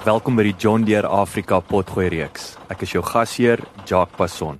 Welkom 0.00 0.32
by 0.32 0.46
die 0.46 0.54
John 0.56 0.86
Deere 0.88 1.10
Afrika 1.12 1.58
Potgooi 1.60 2.06
reeks. 2.08 2.54
Ek 2.72 2.86
is 2.86 2.94
jou 2.94 3.02
gasheer, 3.04 3.60
Jacques 3.84 4.16
Passon. 4.16 4.56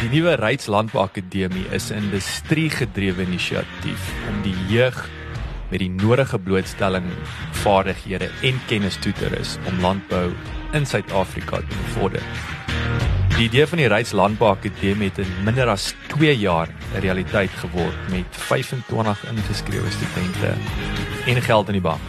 Die 0.00 0.10
nuwe 0.10 0.34
Ryds 0.42 0.66
Landbou 0.66 1.04
Akademie 1.04 1.70
is 1.70 1.92
'n 1.92 2.10
industriegedrewe 2.10 3.22
inisiatief 3.22 4.10
om 4.26 4.42
die 4.42 4.58
jeug 4.66 5.06
met 5.70 5.78
die 5.78 5.90
nodige 5.90 6.38
blootstelling, 6.38 7.06
vaardighede 7.62 8.30
en 8.42 8.58
kennis 8.66 8.98
toe 8.98 9.12
te 9.12 9.28
rus 9.28 9.58
om 9.68 9.80
landbou 9.80 10.32
in 10.72 10.86
Suid-Afrika 10.86 11.62
te 11.62 11.76
bevorder. 11.86 12.22
Die 13.40 13.48
idee 13.48 13.64
van 13.66 13.80
die 13.80 13.86
Ryds 13.88 14.10
Landbou 14.12 14.50
Akademie 14.52 15.06
het 15.08 15.18
in 15.22 15.28
minder 15.46 15.70
as 15.72 15.94
2 16.12 16.34
jaar 16.36 16.68
'n 16.68 17.00
realiteit 17.00 17.50
geword 17.50 17.96
met 18.12 18.26
25 18.30 19.24
ingeskrewe 19.30 19.90
studente 19.90 20.52
en 21.26 21.42
geld 21.42 21.66
in 21.66 21.72
die 21.72 21.80
bank. 21.80 22.00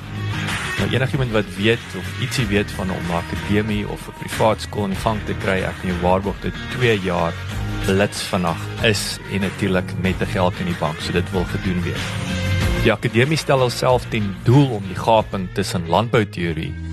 Nou 0.80 0.92
enigiemand 0.92 1.32
wat 1.32 1.56
weet 1.56 1.88
of 1.98 2.22
ietsie 2.22 2.46
weet 2.46 2.72
van 2.72 2.88
'n 2.88 3.12
akademie 3.12 3.88
of 3.88 4.08
'n 4.08 4.20
privaat 4.20 4.62
skool 4.62 4.86
in 4.86 4.96
gang 4.96 5.20
te 5.26 5.34
kry, 5.34 5.64
ek 5.64 5.76
kan 5.80 5.90
jou 5.90 6.02
waarborg 6.02 6.42
dit 6.42 6.54
2 6.70 7.00
jaar 7.00 7.34
blits 7.86 8.22
vanaand 8.22 8.84
is 8.84 9.18
en 9.32 9.40
natuurlik 9.40 9.94
met 10.02 10.20
'n 10.20 10.26
geld 10.26 10.60
in 10.60 10.66
die 10.66 10.80
bank, 10.80 11.00
so 11.00 11.12
dit 11.12 11.32
wil 11.32 11.46
gedoen 11.46 11.82
wees. 11.82 12.06
Die 12.84 12.92
akademie 12.92 13.38
stel 13.38 13.60
homself 13.60 14.04
ten 14.10 14.36
doel 14.44 14.70
om 14.70 14.84
die 14.88 15.00
gaping 15.00 15.48
tussen 15.54 15.88
landbouteorie 15.88 16.91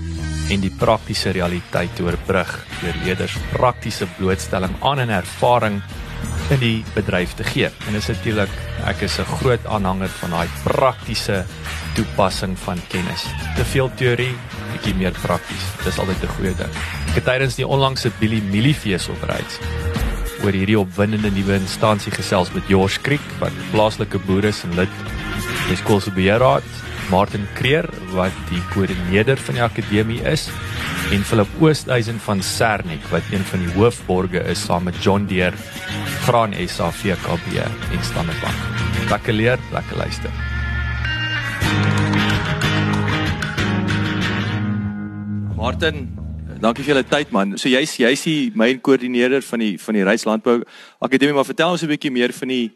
en 0.49 0.61
die 0.63 0.73
praktiese 0.73 1.31
realiteit 1.35 1.91
te 1.95 2.03
oorbrug 2.03 2.51
deur 2.81 3.01
leerders 3.03 3.37
praktiese 3.53 4.07
blootstelling 4.17 4.73
aan 4.85 5.03
en 5.05 5.13
ervaring 5.19 5.81
in 6.49 6.61
die 6.61 6.77
bedryf 6.95 7.35
te 7.37 7.45
gee. 7.45 7.69
En 7.85 7.93
dit 7.93 8.01
is 8.01 8.09
natuurlik 8.09 8.53
ek 8.89 9.03
is 9.05 9.19
'n 9.19 9.29
groot 9.39 9.65
aanhanger 9.65 10.09
van 10.09 10.29
daai 10.29 10.49
praktiese 10.63 11.45
toepassing 11.93 12.57
van 12.57 12.81
kennis. 12.89 13.25
Te 13.55 13.65
veel 13.65 13.91
teorie, 13.95 14.35
bietjie 14.71 14.95
meer 14.95 15.13
prakties. 15.21 15.65
Dis 15.83 15.99
altyd 15.99 16.23
'n 16.23 16.35
goeie 16.37 16.55
ding. 16.55 16.73
Ek 17.09 17.15
het 17.15 17.25
tydens 17.25 17.55
die 17.55 17.67
onlangse 17.67 18.11
Billy 18.19 18.41
Miliefees 18.41 19.07
opryds 19.07 19.59
oor 20.43 20.51
hierdie 20.51 20.79
opwindende 20.79 21.31
nuwe 21.31 21.53
instansie 21.53 22.11
gesels 22.11 22.51
met 22.51 22.67
Josh 22.67 22.97
Creek 23.01 23.25
wat 23.39 23.51
plaaslike 23.71 24.19
boere 24.19 24.47
is 24.47 24.63
en 24.63 24.75
lid 24.75 24.89
die 25.67 25.75
skool 25.75 25.99
se 25.99 26.11
beheerraad 26.11 26.63
Martin 27.09 27.47
Kreer 27.57 27.87
wat 28.13 28.35
die 28.51 28.61
koördineerder 28.69 29.39
van 29.41 29.55
die 29.57 29.63
akademie 29.65 30.19
is 30.29 30.43
en 31.09 31.23
Philip 31.25 31.49
Oosthuizen 31.57 32.19
van 32.21 32.43
Sernik 32.45 33.07
wat 33.09 33.25
een 33.33 33.41
van 33.49 33.63
die 33.65 33.71
hoofborge 33.73 34.43
is 34.51 34.61
saam 34.61 34.85
met 34.85 34.99
John 35.01 35.25
Deere, 35.25 35.57
Graan 36.27 36.53
SA, 36.67 36.91
VKB 36.93 37.57
en 37.65 38.03
Standard 38.05 38.37
Bank. 38.43 39.09
Lekker 39.09 39.33
leer, 39.33 39.57
lekker 39.73 39.97
luister. 39.97 40.29
Martin, 45.57 46.05
dankie 46.61 46.85
vir 46.85 46.93
julle 46.93 47.07
tyd 47.09 47.33
man. 47.33 47.57
So 47.57 47.73
jy's 47.73 47.97
jy's 47.97 48.21
die 48.27 48.51
myn 48.53 48.85
koördineerder 48.85 49.41
van 49.49 49.65
die 49.65 49.73
van 49.81 49.97
die 49.97 50.05
Reislandbou 50.05 50.61
Akademie, 51.01 51.33
maar 51.33 51.49
vertel 51.49 51.73
ons 51.73 51.83
'n 51.83 51.89
bietjie 51.89 52.13
meer 52.13 52.33
van 52.33 52.53
die 52.53 52.69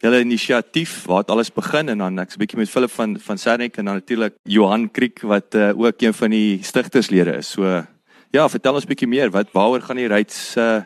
julle 0.00 0.20
inisiatief 0.24 1.04
waar 1.08 1.24
dit 1.24 1.32
alles 1.34 1.50
begin 1.52 1.92
en 1.92 1.98
dan 1.98 2.18
ek's 2.18 2.36
'n 2.36 2.38
bietjie 2.38 2.58
met 2.58 2.70
Philip 2.70 2.90
van 2.90 3.18
van 3.20 3.38
Sernik 3.38 3.76
en 3.76 3.84
dan 3.84 3.94
natuurlik 3.94 4.34
Johan 4.44 4.90
Kriek 4.90 5.20
wat 5.20 5.54
uh, 5.54 5.72
ook 5.76 6.00
een 6.00 6.14
van 6.14 6.30
die 6.30 6.62
stigterslede 6.62 7.36
is. 7.36 7.50
So 7.50 7.84
ja, 8.30 8.48
vertel 8.48 8.74
ons 8.74 8.86
bietjie 8.86 9.08
meer. 9.08 9.30
Wat 9.30 9.52
waaroor 9.52 9.82
gaan 9.82 9.96
die 9.96 10.08
Reis 10.08 10.54
uh, 10.56 10.80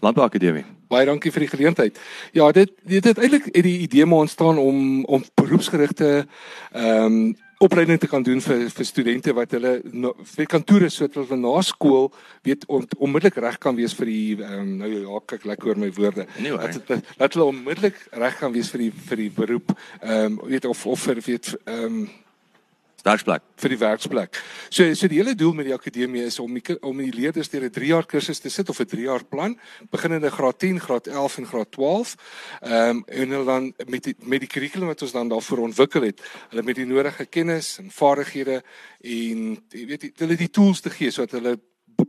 Landbou 0.00 0.26
Akademie? 0.26 0.64
Baie 0.88 1.06
dankie 1.06 1.32
vir 1.32 1.40
die 1.40 1.48
geleentheid. 1.48 1.98
Ja, 2.32 2.50
dit 2.52 2.70
dit 2.82 3.04
het 3.04 3.18
eintlik 3.18 3.44
uit 3.54 3.64
die 3.64 3.78
idee 3.78 4.06
maar 4.06 4.18
ontstaan 4.26 4.58
om 4.58 5.04
om 5.04 5.24
beroepsgerigte 5.34 6.26
ehm 6.72 7.04
um, 7.04 7.36
opleiding 7.60 8.00
te 8.00 8.08
kan 8.08 8.22
doen 8.24 8.40
vir 8.40 8.62
vir 8.72 8.86
studente 8.88 9.34
wat 9.36 9.52
hulle 9.56 9.72
vir 10.34 10.48
kantore 10.48 10.88
sodat 10.92 11.18
hulle 11.20 11.36
na 11.40 11.60
skool 11.66 12.08
weet 12.46 12.64
om 12.68 12.86
onmiddellik 12.96 13.36
reg 13.44 13.58
kan 13.60 13.76
wees 13.76 13.92
vir 13.98 14.08
die 14.08 14.46
um, 14.46 14.70
nou 14.80 14.88
ja 14.94 15.20
kyk 15.32 15.44
lekker 15.50 15.72
oor 15.72 15.82
my 15.82 15.90
woorde. 15.98 16.26
Nee, 16.40 16.56
dat 16.56 17.04
dat 17.20 17.36
hulle 17.36 17.50
onmiddellik 17.52 18.00
reg 18.22 18.40
kan 18.40 18.54
wees 18.56 18.72
vir 18.72 18.86
die 18.86 18.90
vir 19.10 19.24
die 19.26 19.30
beroep 19.42 19.76
ehm 20.00 20.40
um, 20.40 20.40
weet 20.48 20.68
of 20.70 20.86
of 20.86 21.06
vir 21.08 21.20
weet 21.26 21.54
ehm 21.66 21.84
um, 21.84 22.02
werksplek 23.04 23.42
vir 23.60 23.72
die 23.74 23.78
werksplek. 23.80 24.38
So 24.70 24.94
so 24.94 25.08
die 25.08 25.18
hele 25.20 25.34
doel 25.34 25.54
met 25.54 25.68
die 25.68 25.74
akademie 25.74 26.24
is 26.26 26.38
om 26.42 26.54
die, 26.54 26.76
om 26.82 26.98
die 26.98 27.12
leerders 27.12 27.48
deur 27.48 27.64
'n 27.64 27.70
3 27.70 27.86
jaar 27.86 28.06
kursus 28.06 28.40
te 28.40 28.50
sit 28.50 28.68
of 28.68 28.80
'n 28.80 28.86
3 28.86 29.02
jaar 29.02 29.24
plan, 29.24 29.58
beginnende 29.90 30.30
graad 30.30 30.58
10, 30.58 30.80
graad 30.80 31.06
11 31.06 31.38
en 31.38 31.46
graad 31.46 31.70
12. 31.72 32.14
Ehm 32.60 32.88
um, 32.90 33.04
en 33.06 33.30
hulle 33.30 33.44
dan 33.44 33.72
met 33.86 34.04
die, 34.04 34.14
met 34.18 34.40
die 34.40 34.48
kurrikulum 34.48 34.88
wat 34.88 35.02
ons 35.02 35.12
dan 35.12 35.28
daarvoor 35.28 35.58
ontwikkel 35.58 36.02
het, 36.02 36.20
hulle 36.50 36.62
met 36.62 36.76
die 36.76 36.86
nodige 36.86 37.26
kennis 37.26 37.78
en 37.78 37.90
vaardighede 37.90 38.62
en 39.00 39.56
jy 39.68 39.86
weet 39.86 40.10
hulle 40.18 40.36
die 40.36 40.50
tools 40.50 40.80
te 40.80 40.90
gee 40.90 41.10
sodat 41.10 41.40
hulle 41.40 41.58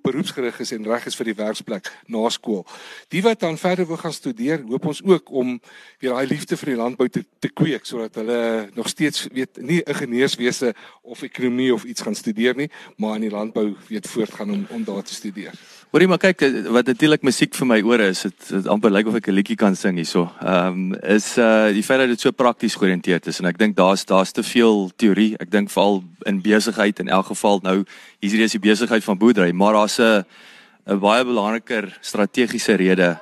beroepsgerig 0.02 0.60
is 0.60 0.72
en 0.72 0.88
reg 0.88 1.06
is 1.06 1.16
vir 1.16 1.32
die 1.32 1.38
werksplek 1.38 1.92
na 2.08 2.30
skool. 2.30 2.66
Die 3.10 3.22
wat 3.26 3.40
dan 3.40 3.58
verder 3.58 3.88
wil 3.88 3.98
gaan 3.98 4.14
studeer, 4.14 4.64
hoop 4.68 4.86
ons 4.86 5.04
ook 5.04 5.32
om 5.32 5.60
weer 6.00 6.16
daai 6.16 6.28
liefde 6.28 6.58
vir 6.58 6.74
die 6.74 6.80
landbou 6.80 7.10
te 7.10 7.24
te 7.40 7.50
kweek 7.50 7.86
sodat 7.86 8.16
hulle 8.16 8.70
nog 8.76 8.88
steeds 8.88 9.28
weet 9.34 9.58
nie 9.58 9.82
ingenieurswese 9.82 10.74
of 11.02 11.22
ekonomie 11.22 11.74
of 11.74 11.84
iets 11.84 12.02
gaan 12.02 12.16
studeer 12.16 12.56
nie, 12.56 12.70
maar 12.98 13.16
in 13.16 13.28
die 13.28 13.34
landbou 13.34 13.72
weet 13.88 14.08
voortgaan 14.08 14.52
om 14.52 14.66
om 14.70 14.84
daar 14.84 15.04
te 15.04 15.14
studeer. 15.14 15.56
Hoorie 15.92 16.08
maar 16.08 16.22
kyk 16.24 16.44
wat 16.72 16.88
natuurlik 16.88 17.26
musiek 17.28 17.56
vir 17.58 17.68
my 17.68 17.82
ore 17.84 18.06
is, 18.14 18.22
dit, 18.24 18.68
amper 18.72 18.94
lyk 18.94 19.10
of 19.12 19.18
ek 19.20 19.28
'n 19.28 19.36
liedjie 19.36 19.58
kan 19.60 19.76
sing 19.76 19.98
hierso. 20.00 20.30
Ehm 20.40 20.68
um, 20.68 20.94
is 21.04 21.38
uh 21.38 21.68
die 21.74 21.84
feit 21.84 22.00
dat 22.00 22.08
dit 22.08 22.22
so 22.22 22.32
prakties 22.32 22.76
georiënteerd 22.80 23.28
is 23.28 23.40
en 23.40 23.46
ek 23.46 23.58
dink 23.58 23.76
daar's 23.76 24.06
daar's 24.06 24.32
te 24.32 24.44
veel 24.44 24.92
teorie. 24.96 25.36
Ek 25.40 25.52
dink 25.52 25.70
veral 25.70 26.04
in 26.26 26.42
besigheid 26.42 27.00
in 27.00 27.10
elk 27.10 27.26
geval 27.26 27.60
nou 27.64 27.84
hier 28.20 28.40
is 28.40 28.52
die 28.52 28.60
besigheid 28.60 29.04
van 29.04 29.18
boerdery, 29.18 29.52
maar 29.52 29.74
daar's 29.82 30.00
'n 30.00 31.00
baie 31.00 31.26
belangriker 31.26 31.98
strategiese 32.02 32.78
rede 32.78 33.18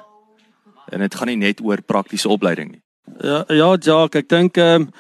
en 0.91 0.99
dit 0.99 1.15
gaan 1.15 1.27
nie 1.27 1.37
net 1.37 1.61
oor 1.61 1.81
praktiese 1.81 2.29
opleiding 2.29 2.71
nie. 2.71 2.81
Ja 3.21 3.43
ja, 3.47 3.75
Jacques, 3.77 4.21
ek 4.21 4.29
dink 4.29 4.57
ehm 4.57 4.81
um, 4.81 4.91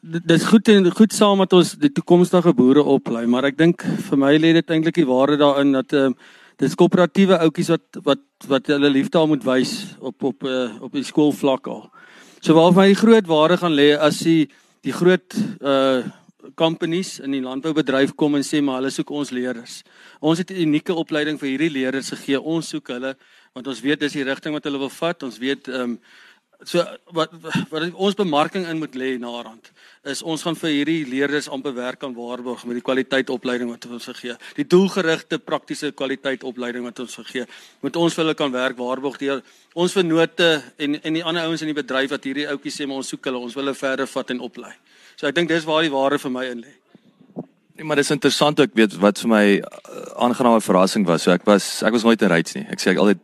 dit 0.00 0.30
is 0.30 0.44
goed 0.48 0.68
en 0.68 0.90
goed 0.90 1.12
saam 1.12 1.38
met 1.38 1.52
ons 1.52 1.74
die 1.76 1.92
toekomstige 1.92 2.54
boere 2.56 2.82
oplei, 2.82 3.26
maar 3.26 3.44
ek 3.44 3.58
dink 3.58 3.82
vir 3.82 4.18
my 4.18 4.32
lê 4.38 4.54
dit 4.56 4.70
eintlik 4.70 4.94
die 4.96 5.06
waarde 5.06 5.36
daarin 5.36 5.72
dat 5.72 5.92
ehm 5.92 6.12
um, 6.12 6.14
dis 6.60 6.76
koöperatiewe 6.76 7.38
ouetjies 7.40 7.70
wat 7.72 8.00
wat 8.04 8.48
wat 8.48 8.66
hulle 8.66 8.90
liefde 8.90 9.18
al 9.18 9.26
moet 9.26 9.44
wys 9.44 9.96
op 10.00 10.22
op 10.22 10.44
uh, 10.44 10.68
op 10.80 10.92
die 10.92 11.04
skoolvlak 11.04 11.66
al. 11.66 11.90
So 12.40 12.54
waar 12.54 12.72
my 12.72 12.92
groot 12.94 13.26
waarde 13.26 13.56
gaan 13.56 13.76
lê 13.76 13.96
as 13.96 14.18
die 14.24 14.50
die 14.84 14.92
groot 14.92 15.36
uh 15.60 16.04
companies 16.54 17.18
in 17.20 17.34
die 17.34 17.42
landboubedryf 17.42 18.14
kom 18.14 18.34
en 18.38 18.44
sê 18.46 18.60
maar 18.62 18.80
hulle 18.80 18.90
soek 18.90 19.10
ons 19.10 19.30
leerders. 19.30 19.82
Ons 20.20 20.38
het 20.38 20.50
'n 20.50 20.62
unieke 20.66 20.94
opleiding 20.94 21.38
vir 21.38 21.48
hierdie 21.48 21.70
leerders 21.70 22.10
gegee. 22.10 22.40
Ons 22.40 22.68
soek 22.68 22.88
hulle 22.88 23.16
want 23.54 23.66
ons 23.66 23.80
weet 23.80 24.00
dis 24.00 24.12
die 24.12 24.24
rigting 24.24 24.54
wat 24.54 24.64
hulle 24.64 24.78
wil 24.78 24.90
vat. 24.90 25.22
Ons 25.22 25.38
weet 25.38 25.68
ehm 25.68 25.80
um, 25.80 26.00
so 26.64 26.84
wat 27.16 27.32
wat 27.70 27.94
ons 27.94 28.16
bemarking 28.18 28.66
in 28.68 28.78
moet 28.78 28.94
lê 28.94 29.14
na 29.18 29.30
rand 29.42 29.70
is 30.10 30.22
ons 30.22 30.42
gaan 30.42 30.56
vir 30.56 30.70
hierdie 30.70 31.04
leerders 31.08 31.48
amper 31.52 31.74
werk 31.76 32.04
aan 32.04 32.14
waarborg 32.16 32.64
met 32.64 32.78
die 32.78 32.84
kwaliteit 32.84 33.30
opleiding 33.30 33.68
wat 33.68 33.84
ons 33.86 34.08
gee. 34.16 34.34
Die 34.56 34.64
doelgerigte 34.64 35.38
praktiese 35.38 35.92
kwaliteit 35.92 36.44
opleiding 36.44 36.84
wat 36.84 37.00
ons 37.04 37.18
gee. 37.28 37.44
Moet 37.84 37.96
ons 37.96 38.14
vir 38.16 38.24
hulle 38.24 38.34
kan 38.34 38.52
werk 38.52 38.78
waarborg 38.80 39.18
deur 39.20 39.42
ons 39.74 39.92
vennote 39.92 40.50
en 40.78 41.00
en 41.00 41.18
die 41.18 41.24
ander 41.24 41.48
ouens 41.48 41.62
in 41.62 41.72
die 41.72 41.76
bedryf 41.76 42.10
wat 42.10 42.24
hierdie 42.24 42.48
ouetjies 42.48 42.80
sê 42.80 42.86
maar 42.88 43.02
ons 43.04 43.12
soek 43.12 43.28
hulle, 43.28 43.38
ons 43.38 43.56
wil 43.56 43.66
hulle 43.66 43.76
verder 43.76 44.08
vat 44.08 44.30
en 44.30 44.40
oplei. 44.40 44.72
So 45.16 45.28
ek 45.28 45.36
dink 45.36 45.48
dis 45.52 45.68
waar 45.68 45.84
die 45.84 45.92
waarde 45.92 46.18
vir 46.18 46.32
my 46.32 46.46
in 46.48 46.64
lê. 46.64 46.76
Nee, 47.76 47.84
maar 47.84 47.96
dis 47.96 48.10
interessant 48.12 48.60
ek 48.60 48.72
weet 48.76 48.96
wat 49.00 49.20
vir 49.20 49.30
my 49.32 49.44
uh, 49.60 49.66
aangename 50.24 50.60
verrassing 50.60 51.06
was. 51.08 51.24
So 51.24 51.32
ek 51.32 51.44
was 51.48 51.82
ek 51.84 51.92
was 51.92 52.04
nooit 52.04 52.22
in 52.22 52.32
Ryds 52.32 52.56
nie. 52.56 52.66
Ek 52.72 52.80
sê 52.80 52.92
ek 52.92 53.00
altyd 53.00 53.20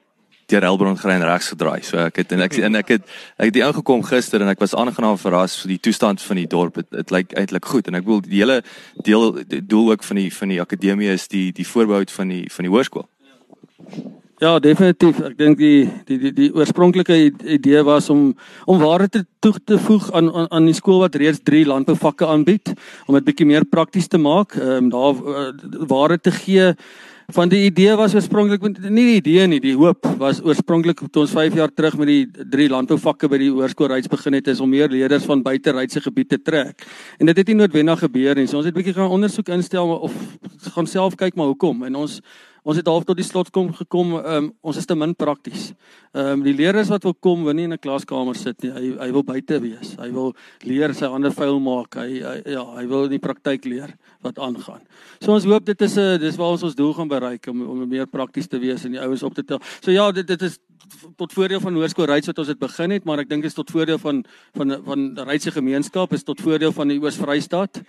deur 0.50 0.62
Helbron 0.62 0.98
gery 0.98 1.16
en 1.18 1.26
regs 1.26 1.48
gedraai. 1.52 1.82
So 1.86 1.98
ek 2.06 2.20
het 2.22 2.34
en 2.36 2.44
ek 2.46 2.58
en 2.68 2.78
ek 2.78 2.92
het 2.94 3.06
ek 3.36 3.48
het 3.48 3.56
die 3.56 3.64
ingekom 3.66 4.04
gister 4.06 4.42
en 4.42 4.52
ek 4.52 4.62
was 4.62 4.76
aangenaam 4.78 5.18
verras 5.18 5.56
vir 5.62 5.74
die 5.74 5.80
toestand 5.88 6.22
van 6.22 6.40
die 6.42 6.46
dorp. 6.50 6.78
Dit 6.90 7.10
lyk 7.14 7.34
eintlik 7.38 7.66
goed 7.66 7.90
en 7.90 7.98
ek 7.98 8.06
wil 8.06 8.22
die 8.22 8.42
hele 8.44 8.60
deel 9.06 9.42
die 9.42 9.64
doel 9.64 9.96
ook 9.96 10.06
van 10.06 10.22
die 10.22 10.30
van 10.34 10.54
die 10.54 10.60
akademie 10.62 11.10
is 11.14 11.26
die 11.32 11.50
die 11.56 11.66
voorbou 11.66 12.04
van 12.18 12.30
die 12.30 12.44
van 12.52 12.68
die 12.68 12.72
hoërskool. 12.72 13.08
Ja, 14.36 14.58
definitief. 14.60 15.16
Ek 15.24 15.38
dink 15.38 15.56
die 15.56 15.86
die 16.04 16.18
die 16.20 16.32
die 16.36 16.50
oorspronklike 16.52 17.14
idee 17.56 17.80
was 17.88 18.10
om 18.12 18.34
om 18.68 18.82
waarde 18.82 19.08
te 19.08 19.22
toe 19.40 19.54
te 19.64 19.78
voeg 19.80 20.10
aan 20.12 20.28
aan 20.28 20.50
aan 20.52 20.68
die 20.68 20.76
skool 20.76 21.00
wat 21.00 21.16
reeds 21.16 21.40
3 21.40 21.64
landbouvakke 21.70 22.28
aanbied 22.28 22.74
om 23.06 23.16
dit 23.16 23.24
bietjie 23.24 23.48
meer 23.48 23.64
prakties 23.64 24.10
te 24.12 24.20
maak, 24.20 24.52
ehm 24.60 24.86
um, 24.86 24.90
daar 24.92 25.14
uh, 25.16 25.46
waarde 25.88 26.20
te 26.20 26.34
gee 26.36 26.74
van 27.34 27.50
die 27.50 27.64
idee 27.66 27.94
was 27.98 28.14
oorspronklik 28.14 28.62
nie 28.86 29.04
die 29.08 29.16
idee 29.18 29.46
nie, 29.50 29.58
die 29.62 29.74
hoop 29.74 30.06
was 30.20 30.38
oorspronklik 30.46 31.00
toe 31.10 31.24
ons 31.24 31.34
5 31.34 31.56
jaar 31.58 31.72
terug 31.74 31.96
met 31.98 32.10
die 32.10 32.44
drie 32.52 32.68
landbouvakke 32.70 33.28
by 33.30 33.40
die 33.42 33.50
hoërskool 33.50 33.90
Ryds 33.90 34.10
begin 34.12 34.38
het 34.38 34.50
is 34.52 34.62
om 34.62 34.70
meer 34.70 34.90
leerders 34.92 35.26
van 35.26 35.42
buite 35.42 35.74
Rydse 35.74 36.00
gebiede 36.04 36.36
te 36.36 36.42
trek. 36.42 36.86
En 37.18 37.26
dit 37.26 37.36
het 37.36 37.50
nie 37.50 37.58
noodwendig 37.58 37.98
gebeur 38.04 38.38
nie. 38.38 38.46
So 38.46 38.58
ons 38.58 38.66
het 38.66 38.74
'n 38.74 38.78
bietjie 38.78 38.94
gaan 38.94 39.10
ondersoek 39.10 39.48
instel 39.48 39.90
of 39.98 40.12
gaan 40.74 40.86
self 40.86 41.16
kyk 41.16 41.34
maar 41.34 41.46
hoekom 41.46 41.84
en 41.84 41.94
ons 41.94 42.20
Ons 42.66 42.80
het 42.80 42.88
half 42.90 43.04
tot 43.06 43.14
die 43.14 43.24
slot 43.26 43.52
kom 43.54 43.68
gekom, 43.70 44.16
um, 44.18 44.48
ons 44.66 44.78
is 44.80 44.88
te 44.88 44.96
min 44.98 45.14
prakties. 45.14 45.68
Ehm 46.16 46.32
um, 46.32 46.40
die 46.42 46.54
leerders 46.56 46.90
wat 46.90 47.04
wil 47.06 47.14
kom, 47.14 47.44
wil 47.46 47.54
nie 47.54 47.68
in 47.68 47.72
'n 47.72 47.78
klaskamer 47.78 48.34
sit 48.34 48.62
nie. 48.62 48.72
Hy 48.74 48.84
hy 49.04 49.10
wil 49.12 49.22
buite 49.22 49.60
wees. 49.62 49.94
Hy 50.00 50.10
wil 50.10 50.34
leer 50.64 50.94
sy 50.94 51.06
hande 51.06 51.30
vuil 51.30 51.60
maak. 51.60 51.94
Hy, 51.94 52.20
hy 52.22 52.42
ja, 52.56 52.64
hy 52.74 52.86
wil 52.86 53.04
in 53.04 53.14
die 53.14 53.22
praktyk 53.22 53.64
leer 53.64 53.94
wat 54.22 54.38
aangaan. 54.38 54.82
So 55.20 55.32
ons 55.32 55.44
hoop 55.44 55.64
dit 55.64 55.80
is 55.82 55.96
'n 55.96 56.18
dis 56.18 56.36
waar 56.36 56.58
ons 56.58 56.62
ons 56.62 56.74
doel 56.74 56.92
gaan 56.94 57.08
bereik 57.08 57.46
om 57.46 57.62
om 57.62 57.88
meer 57.88 58.06
prakties 58.06 58.48
te 58.48 58.58
wees 58.58 58.84
en 58.84 58.92
die 58.92 59.00
ouens 59.00 59.22
op 59.22 59.34
te 59.34 59.44
tel. 59.44 59.60
So 59.80 59.92
ja, 59.92 60.10
dit 60.10 60.26
dit 60.26 60.42
is 60.42 60.58
tot 61.16 61.32
voordeel 61.32 61.60
van 61.60 61.74
Hoërskool 61.74 62.06
Ryds 62.06 62.26
wat 62.26 62.38
ons 62.38 62.48
dit 62.48 62.58
begin 62.58 62.90
het, 62.90 63.04
maar 63.04 63.18
ek 63.18 63.28
dink 63.28 63.42
dit 63.42 63.50
is 63.50 63.54
tot 63.54 63.70
voordeel 63.70 63.98
van 63.98 64.24
van 64.56 64.82
van 64.84 65.14
die 65.14 65.24
Rydse 65.24 65.52
gemeenskap, 65.52 66.12
is 66.12 66.24
tot 66.24 66.40
voordeel 66.40 66.72
van 66.72 66.88
die 66.88 67.00
Oos-Vrystaat. 67.00 67.82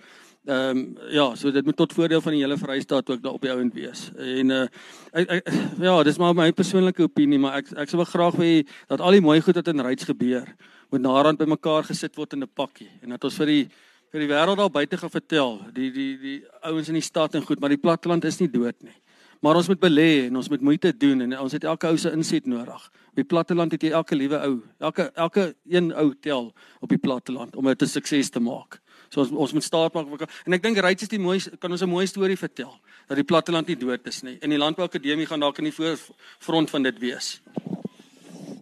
Ehm 0.46 0.78
um, 0.78 0.96
ja, 1.10 1.34
so 1.34 1.50
dit 1.50 1.64
moet 1.64 1.76
tot 1.76 1.92
voordeel 1.92 2.20
van 2.20 2.32
die 2.32 2.40
hele 2.40 2.56
Vrystaat 2.56 3.10
ook 3.10 3.22
daar 3.22 3.32
op 3.32 3.42
die 3.42 3.50
ouend 3.50 3.74
wees. 3.74 4.10
En 4.16 4.50
uh 4.50 4.66
ek, 5.12 5.30
ek 5.30 5.50
ja, 5.80 6.02
dis 6.02 6.18
maar 6.18 6.34
my 6.34 6.52
persoonlike 6.52 7.02
opinie, 7.02 7.38
maar 7.38 7.58
ek 7.58 7.72
ek 7.84 7.90
sou 7.90 8.04
graag 8.04 8.38
wil 8.38 8.62
dat 8.88 9.00
al 9.00 9.18
die 9.18 9.20
mooi 9.20 9.40
goed 9.40 9.58
wat 9.60 9.68
in 9.68 9.84
Ryds 9.84 10.08
gebeur, 10.08 10.46
moet 10.88 11.04
naderhand 11.04 11.38
bymekaar 11.38 11.84
gesit 11.90 12.16
word 12.16 12.32
in 12.32 12.42
'n 12.46 12.54
pakkie 12.54 12.88
en 13.02 13.10
dat 13.10 13.24
ons 13.24 13.36
vir 13.36 13.46
die 13.46 13.68
vir 14.12 14.20
die 14.20 14.30
wêreld 14.30 14.56
daar 14.56 14.70
buite 14.72 14.96
gaan 14.96 15.10
vertel, 15.10 15.60
die 15.74 15.90
die 15.92 16.16
die 16.16 16.38
ouens 16.62 16.88
in 16.88 16.94
die 16.94 17.04
stad 17.04 17.34
en 17.34 17.44
goed, 17.44 17.60
maar 17.60 17.68
die 17.68 17.84
platteland 17.84 18.24
is 18.24 18.40
nie 18.40 18.48
dood 18.48 18.76
nie. 18.82 18.96
Maar 19.40 19.56
ons 19.56 19.68
moet 19.68 19.80
belê 19.80 20.26
en 20.26 20.36
ons 20.36 20.48
moet 20.48 20.60
moeite 20.60 20.92
doen 20.96 21.20
en 21.20 21.38
ons 21.38 21.52
het 21.52 21.64
elke 21.64 21.86
ou 21.86 21.96
se 21.96 22.10
inset 22.10 22.46
nodig. 22.46 22.90
Op 23.10 23.20
die 23.20 23.24
platteland 23.24 23.72
het 23.72 23.82
jy 23.82 23.90
elke 23.90 24.16
liewe 24.16 24.38
ou, 24.38 24.62
elke 24.78 25.10
elke 25.14 25.54
een 25.68 25.92
ou 25.92 26.14
tel 26.14 26.54
op 26.80 26.88
die 26.88 26.98
platteland 26.98 27.56
om 27.56 27.64
dit 27.64 27.82
'n 27.82 27.86
sukses 27.86 28.30
te 28.30 28.40
maak. 28.40 28.80
So 29.08 29.20
ons 29.20 29.30
ons 29.30 29.52
moet 29.52 29.64
staat 29.64 29.94
maak 29.94 30.26
en 30.46 30.52
ek 30.52 30.62
dink 30.62 30.78
Ryds 30.78 31.02
is 31.02 31.08
die 31.08 31.18
mooi 31.18 31.38
kan 31.60 31.72
ons 31.72 31.82
'n 31.82 31.88
mooi 31.88 32.06
storie 32.06 32.36
vertel 32.36 32.72
dat 33.08 33.16
die 33.16 33.24
platteland 33.24 33.66
nie 33.66 33.76
dood 33.76 34.06
is 34.06 34.22
nie. 34.22 34.38
In 34.42 34.50
die 34.50 34.58
landbou 34.58 34.84
akademie 34.84 35.26
gaan 35.26 35.40
dalk 35.40 35.58
in 35.58 35.64
die 35.64 35.72
voorfront 35.72 36.70
van 36.70 36.82
dit 36.82 36.98
wees. 36.98 37.40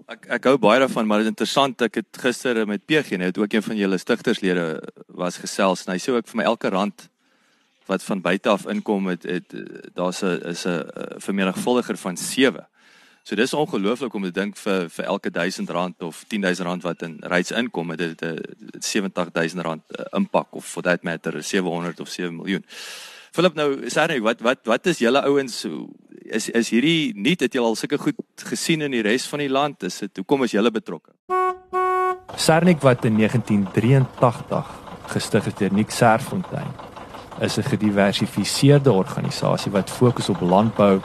Ek 0.07 0.27
ek 0.31 0.45
hou 0.45 0.57
baie 0.59 0.79
daarvan, 0.79 1.07
maar 1.07 1.19
dit 1.19 1.27
is 1.27 1.35
interessant 1.35 1.83
ek 1.83 1.95
het 1.95 2.19
gister 2.23 2.67
met 2.67 2.87
PG 2.87 3.19
net 3.19 3.39
ook 3.39 3.53
een 3.53 3.63
van 3.63 3.77
julle 3.77 3.99
stigterslede 3.99 4.83
was 5.09 5.37
gesels 5.37 5.87
en 5.87 5.93
hy 5.93 5.99
sê 5.99 6.15
ook 6.15 6.29
vir 6.29 6.37
my 6.37 6.45
elke 6.45 6.71
rand 6.71 7.09
wat 7.87 8.03
van 8.03 8.21
buite 8.21 8.49
af 8.49 8.67
inkom 8.67 9.07
het, 9.07 9.23
het 9.23 9.55
daar's 9.95 10.23
'n 10.23 10.43
is 10.47 10.67
'n 10.67 10.87
vermenigvuldiger 11.19 11.97
van 11.97 12.17
7. 12.17 12.67
So 13.27 13.35
dis 13.35 13.55
ongelooflik 13.59 14.15
om 14.15 14.23
te 14.23 14.31
dink 14.31 14.55
vir 14.55 14.85
vir 14.95 15.07
elke 15.11 15.31
1000 15.35 15.71
rand 15.75 16.03
of 16.07 16.21
10000 16.31 16.67
rand 16.69 16.85
wat 16.87 17.01
in 17.03 17.17
reis 17.27 17.51
inkom, 17.51 17.89
dit 17.99 18.13
het 18.15 18.23
'n 18.23 18.39
70000 18.79 19.63
rand 19.67 19.83
uh, 19.99 20.05
impak 20.15 20.55
of 20.55 20.65
for 20.65 20.83
that 20.83 21.03
matter 21.03 21.43
700 21.43 22.01
of 22.01 22.09
7 22.09 22.37
miljoen. 22.37 22.65
Philip 23.33 23.55
nou, 23.55 23.81
net 23.81 24.19
wat 24.23 24.41
wat 24.41 24.59
wat 24.65 24.87
is 24.87 24.99
julle 24.99 25.23
ouens 25.23 25.67
is 26.23 26.49
is 26.51 26.71
hierdie 26.71 27.13
nie 27.15 27.35
het 27.39 27.53
julle 27.53 27.67
al 27.67 27.75
sulke 27.75 27.99
goed 27.99 28.15
gesien 28.37 28.81
in 28.81 28.91
die 28.91 29.03
res 29.03 29.27
van 29.27 29.39
die 29.39 29.51
land? 29.51 29.83
Is 29.83 29.99
dit 29.99 30.17
hoekom 30.17 30.43
is 30.43 30.53
julle 30.53 30.71
betrokke? 30.71 31.11
Sarnik 32.37 32.81
wat 32.81 33.05
in 33.05 33.17
1983 33.17 34.67
gestig 35.07 35.47
is 35.47 35.55
deur 35.55 35.73
Nick 35.73 35.91
Serfontein 35.91 36.71
is 37.41 37.59
'n 37.59 37.63
gediversifiseerde 37.63 38.93
organisasie 38.93 39.73
wat 39.73 39.91
fokus 39.91 40.29
op 40.29 40.41
landbou 40.41 41.01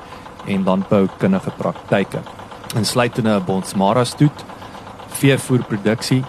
en 0.45 0.63
landboukundige 0.63 1.51
praktyke. 1.57 2.21
Insluitende 2.75 3.39
'n 3.39 3.45
bonsmara 3.45 4.03
stoet, 4.03 4.45
veevoerproduksie, 5.07 6.23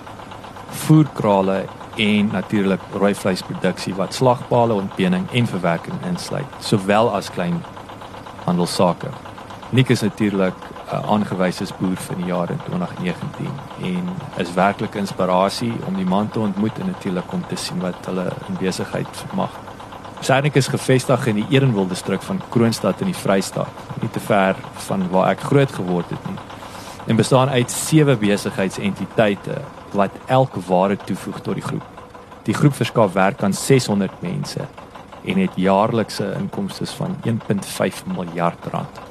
voerkrale 0.68 1.64
en 1.96 2.26
natuurlik 2.32 2.80
rooi 2.92 3.14
vleisproduksie 3.14 3.94
wat 3.94 4.14
slagpale, 4.14 4.72
ontpening 4.72 5.30
en 5.30 5.46
verwerking 5.46 6.06
insluit, 6.06 6.46
sowel 6.60 7.14
as 7.14 7.30
klein 7.30 7.62
handelsake. 8.44 9.08
Nik 9.70 9.88
is 9.88 10.00
natuurlik 10.00 10.54
'n 10.92 10.94
uh, 10.94 11.10
aangewyse 11.10 11.64
boer 11.78 11.96
vir 11.96 12.16
die 12.16 12.26
jaar 12.26 12.50
in 12.50 12.60
2019 12.64 13.48
en 13.82 14.08
is 14.36 14.54
werklik 14.54 14.94
inspirasie 14.94 15.72
om 15.86 15.96
die 15.96 16.04
man 16.04 16.28
te 16.28 16.40
ontmoet 16.40 16.78
en 16.78 16.86
natuurlik 16.86 17.32
om 17.32 17.44
te 17.48 17.56
sien 17.56 17.80
wat 17.80 18.06
hulle 18.06 18.32
in 18.48 18.56
besigheid 18.60 19.24
mag 19.34 19.50
Sarnik 20.22 20.54
is 20.54 20.68
gevestig 20.70 21.24
in 21.26 21.40
die 21.40 21.46
Erenwil 21.50 21.88
distrik 21.90 22.22
van 22.22 22.38
Kroonstad 22.54 23.00
in 23.02 23.08
die 23.10 23.16
Vrystaat, 23.18 23.80
nie 23.98 24.10
te 24.14 24.20
ver 24.22 24.54
van 24.86 25.02
waar 25.10 25.32
ek 25.32 25.40
groot 25.48 25.72
geword 25.74 26.12
het 26.14 26.28
nie. 26.30 26.38
En 27.10 27.18
bestaan 27.18 27.50
uit 27.50 27.70
sewe 27.74 28.14
besigheidsentiteite 28.20 29.56
wat 29.98 30.14
elke 30.30 30.62
ware 30.68 30.96
toevoeg 30.96 31.40
tot 31.42 31.58
die 31.58 31.66
groep. 31.66 32.06
Die 32.46 32.54
groep 32.54 32.78
verskaf 32.78 33.16
werk 33.18 33.42
aan 33.42 33.52
600 33.52 34.22
mense 34.22 34.68
en 35.26 35.42
het 35.42 35.58
jaarlikse 35.58 36.30
inkomste 36.38 36.86
van 36.86 37.18
1.5 37.26 38.06
miljard 38.14 38.70
rand. 38.70 39.02